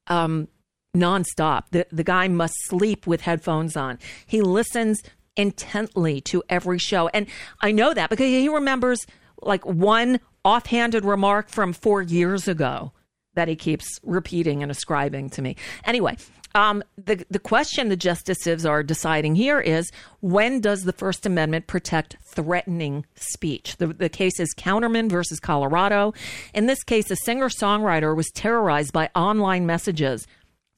[0.06, 0.48] um,
[0.96, 1.64] nonstop.
[1.72, 3.98] The the guy must sleep with headphones on.
[4.26, 5.02] He listens
[5.36, 7.26] intently to every show, and
[7.60, 9.04] I know that because he remembers
[9.42, 12.92] like one offhanded remark from four years ago
[13.34, 15.56] that he keeps repeating and ascribing to me.
[15.84, 16.16] Anyway,
[16.54, 21.66] um, the the question the justices are deciding here is when does the First Amendment
[21.66, 23.76] protect threatening speech?
[23.78, 26.14] The, the case is Counterman versus Colorado.
[26.54, 30.26] In this case, a singer songwriter was terrorized by online messages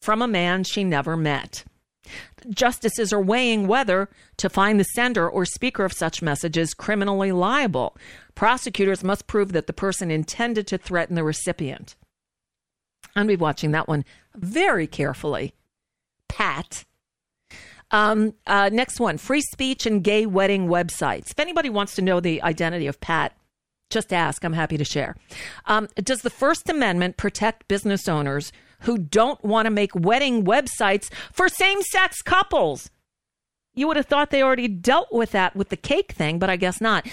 [0.01, 1.65] from a man she never met.
[2.51, 7.97] Justices are weighing whether to find the sender or speaker of such messages criminally liable.
[8.35, 11.97] Prosecutors must prove that the person intended to threaten the recipient.
[13.15, 14.05] I'll be watching that one
[14.35, 15.55] very carefully.
[16.29, 16.85] Pat.
[17.91, 21.31] Um, uh, next one free speech and gay wedding websites.
[21.31, 23.33] If anybody wants to know the identity of Pat,
[23.91, 24.45] just ask.
[24.45, 25.17] I'm happy to share.
[25.67, 31.11] Um, does the First Amendment protect business owners who don't want to make wedding websites
[31.33, 32.91] for same sex couples.
[33.75, 36.57] You would have thought they already dealt with that with the cake thing, but I
[36.57, 37.07] guess not.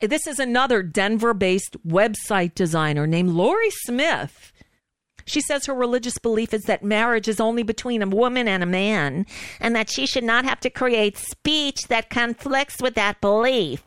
[0.00, 4.52] This is another Denver based website designer named Lorie Smith.
[5.26, 8.66] She says her religious belief is that marriage is only between a woman and a
[8.66, 9.26] man,
[9.60, 13.82] and that she should not have to create speech that conflicts with that belief.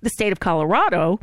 [0.00, 1.20] The state of Colorado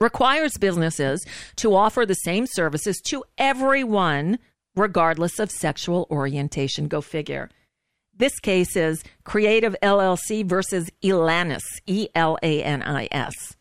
[0.00, 1.24] requires businesses
[1.56, 4.38] to offer the same services to everyone,
[4.74, 6.88] regardless of sexual orientation.
[6.88, 7.50] Go figure.
[8.16, 13.56] This case is Creative LLC versus Elanis, E L A N I S.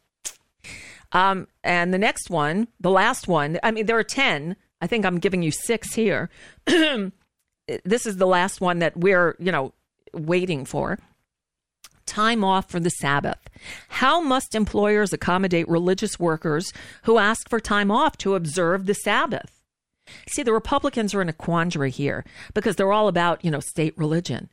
[1.11, 4.55] Um, and the next one, the last one, I mean, there are 10.
[4.81, 6.29] I think I'm giving you six here.
[6.65, 9.73] this is the last one that we're, you know,
[10.13, 10.99] waiting for.
[12.05, 13.39] Time off for the Sabbath.
[13.87, 16.73] How must employers accommodate religious workers
[17.03, 19.61] who ask for time off to observe the Sabbath?
[20.27, 23.97] See, the Republicans are in a quandary here because they're all about, you know, state
[23.97, 24.49] religion.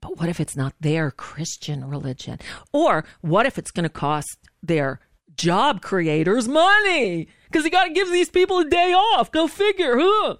[0.00, 2.38] But what if it's not their Christian religion?
[2.72, 5.00] Or what if it's going to cost their
[5.36, 7.28] job creators money?
[7.46, 9.30] Because you got to give these people a day off.
[9.30, 10.36] Go figure, huh?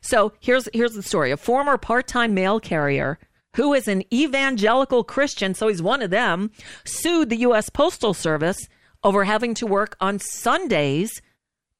[0.00, 1.30] So here's here's the story.
[1.30, 3.18] A former part-time mail carrier
[3.54, 6.50] who is an evangelical Christian, so he's one of them,
[6.84, 8.58] sued the US Postal Service
[9.02, 11.22] over having to work on Sundays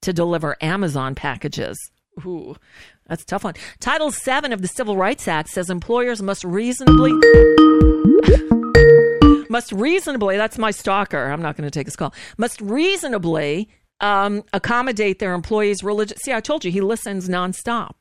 [0.03, 1.79] to deliver Amazon packages.
[2.25, 2.55] Ooh,
[3.09, 3.55] that's a tough one.
[3.81, 7.13] Title 7 of the Civil Rights Act says employers must reasonably
[9.51, 11.31] must reasonably that's my stalker.
[11.31, 12.15] I'm not going to take his call.
[12.39, 13.69] Must reasonably
[14.01, 16.19] um, accommodate their employees' religious.
[16.23, 17.95] See, I told you he listens nonstop.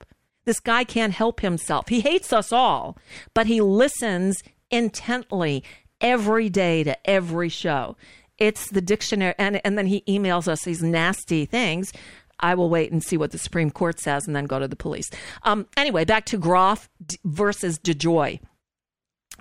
[0.46, 1.89] This guy can't help himself.
[1.89, 2.98] He hates us all,
[3.34, 5.64] but he listens intently
[6.02, 7.96] every day to every show.
[8.38, 11.94] It's the dictionary, and, and then he emails us these nasty things.
[12.39, 14.76] I will wait and see what the Supreme Court says and then go to the
[14.76, 15.10] police.
[15.44, 16.89] Um, anyway, back to Groff
[17.24, 18.39] versus DeJoy.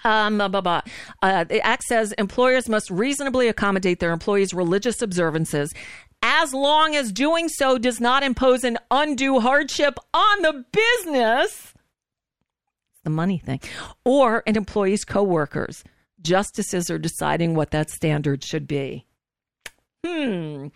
[0.05, 0.83] Um, blah, blah, blah.
[1.23, 5.73] Uh, the Act says employers must reasonably accommodate their employees' religious observances
[6.23, 11.75] as long as doing so does not impose an undue hardship on the business.
[13.05, 13.61] The money thing.
[14.05, 15.83] Or an employee's coworkers.
[16.21, 19.07] Justices are deciding what that standard should be.
[20.07, 20.69] Hmm.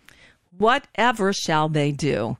[0.51, 2.37] Whatever shall they do?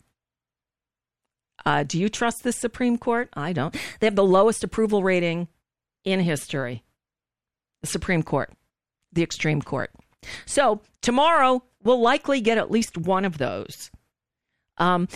[1.65, 3.29] Uh, do you trust the Supreme Court?
[3.33, 3.75] I don't.
[3.99, 5.47] They have the lowest approval rating
[6.03, 6.83] in history.
[7.81, 8.51] The Supreme Court,
[9.13, 9.91] the extreme court.
[10.45, 13.91] So tomorrow we'll likely get at least one of those.
[14.77, 15.07] Um,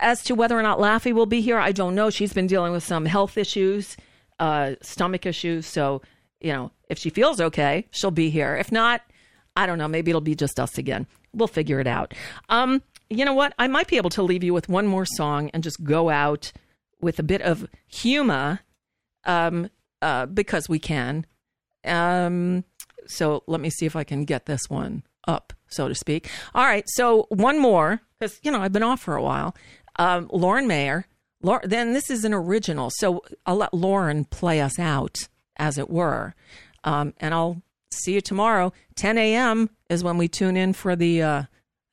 [0.00, 2.10] as to whether or not Laffy will be here, I don't know.
[2.10, 3.96] She's been dealing with some health issues,
[4.38, 5.66] uh, stomach issues.
[5.66, 6.02] So,
[6.40, 8.56] you know, if she feels okay, she'll be here.
[8.56, 9.02] If not,
[9.56, 9.88] I don't know.
[9.88, 11.06] Maybe it'll be just us again.
[11.32, 12.14] We'll figure it out.
[12.48, 13.54] Um, you know what?
[13.58, 16.52] I might be able to leave you with one more song and just go out
[17.00, 18.60] with a bit of humor
[19.24, 19.70] um,
[20.02, 21.24] uh, because we can.
[21.84, 22.64] Um,
[23.06, 26.28] so let me see if I can get this one up, so to speak.
[26.54, 29.54] All right, so one more because you know I've been off for a while.
[29.96, 31.06] Um, Lauren Mayer.
[31.40, 35.16] Lauren, then this is an original, so I'll let Lauren play us out,
[35.56, 36.34] as it were,
[36.82, 37.62] um, and I'll
[37.92, 38.72] see you tomorrow.
[38.96, 39.70] 10 a.m.
[39.88, 41.42] is when we tune in for the uh,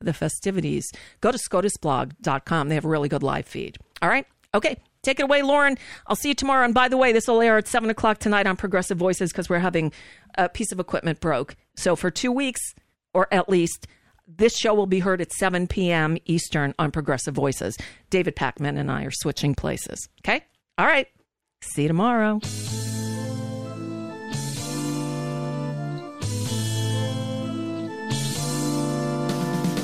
[0.02, 0.92] the festivities.
[1.22, 2.70] Go to scotusblog.com.
[2.70, 3.78] They have a really good live feed.
[4.02, 4.78] All right, okay.
[5.04, 5.78] Take it away, Lauren.
[6.08, 6.66] I'll see you tomorrow.
[6.66, 9.48] And by the way, this will air at 7 o'clock tonight on Progressive Voices because
[9.48, 9.92] we're having
[10.36, 11.56] a piece of equipment broke.
[11.76, 12.74] So for two weeks,
[13.16, 13.88] or at least,
[14.28, 16.18] this show will be heard at 7 p.m.
[16.26, 17.78] Eastern on Progressive Voices.
[18.10, 20.10] David Pakman and I are switching places.
[20.22, 20.44] Okay?
[20.78, 21.08] All right.
[21.62, 22.40] See you tomorrow.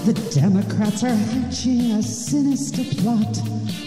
[0.03, 3.35] The Democrats are hatching a sinister plot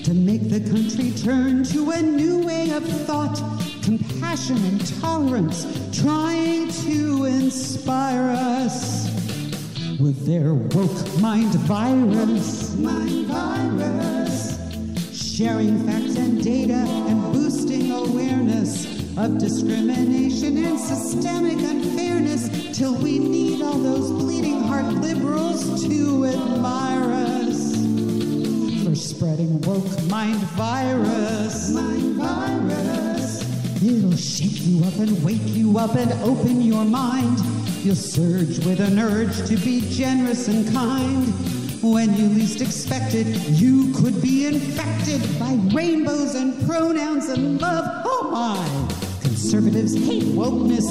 [0.04, 3.36] to make the country turn to a new way of thought,
[3.82, 5.66] compassion and tolerance,
[6.00, 9.33] trying to inspire us
[10.00, 12.74] with their woke mind virus.
[12.76, 14.58] Mind virus.
[15.12, 18.86] Sharing facts and data and boosting awareness
[19.16, 27.12] of discrimination and systemic unfairness till we need all those bleeding heart liberals to admire
[27.12, 27.74] us
[28.84, 31.70] for spreading woke mind virus.
[31.70, 33.42] Mind virus.
[33.82, 37.53] It'll shake you up and wake you up and open your mind.
[37.84, 41.26] You surge with an urge to be generous and kind.
[41.82, 47.84] When you least expect it, you could be infected by rainbows and pronouns and love.
[48.06, 49.20] Oh my!
[49.20, 50.86] Conservatives hate wokeness,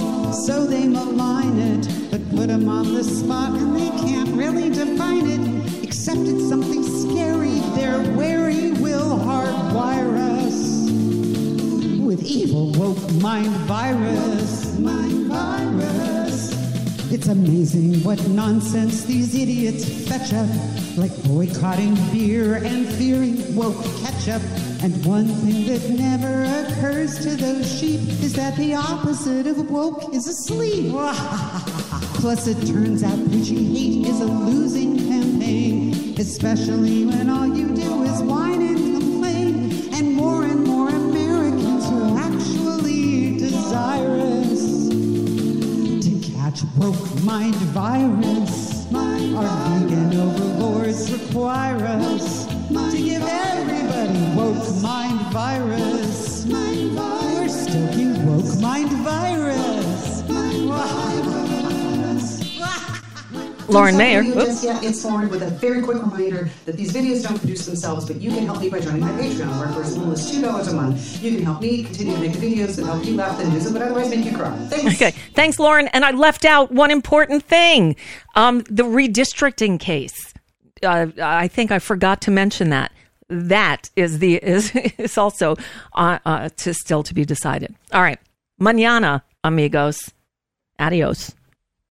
[0.46, 2.12] so they malign it.
[2.12, 5.84] But put them on the spot and they can't really define it.
[5.84, 10.16] Except it's something scary, their wary will hardwire
[10.46, 10.92] us.
[12.00, 16.13] With evil woke mind virus, mind virus.
[17.14, 20.50] It's amazing what nonsense these idiots fetch up,
[20.98, 24.42] like boycotting beer and fearing woke ketchup.
[24.82, 30.12] And one thing that never occurs to those sheep is that the opposite of woke
[30.12, 30.92] is asleep.
[32.16, 38.02] Plus, it turns out preaching hate is a losing campaign, especially when all you do
[38.02, 38.53] is whine
[46.78, 48.86] woke mind virus.
[48.94, 56.46] Our vegan overlords require us to give everybody woke mind virus.
[56.46, 60.24] We're stoking woke mind virus.
[63.68, 64.24] Lauren Mayer.
[64.24, 64.64] Oops.
[64.64, 68.22] Yeah, it's Lauren with a very quick reminder that these videos don't produce themselves, but
[68.22, 70.74] you can help me by joining my Patreon, where for as little as $2 a
[70.74, 73.48] month, you can help me continue to make the videos that help you laugh the
[73.50, 74.56] news, but otherwise make you cry.
[74.68, 74.96] Thanks.
[74.96, 75.12] Okay.
[75.34, 75.88] Thanks, Lauren.
[75.90, 77.96] And I left out one important thing
[78.36, 80.34] um, the redistricting case.
[80.82, 82.92] Uh, I think I forgot to mention that.
[83.30, 85.56] That is the is is also
[85.94, 87.74] uh, uh, to still to be decided.
[87.92, 88.20] All right,
[88.60, 90.12] mañana, amigos.
[90.80, 91.34] Adios.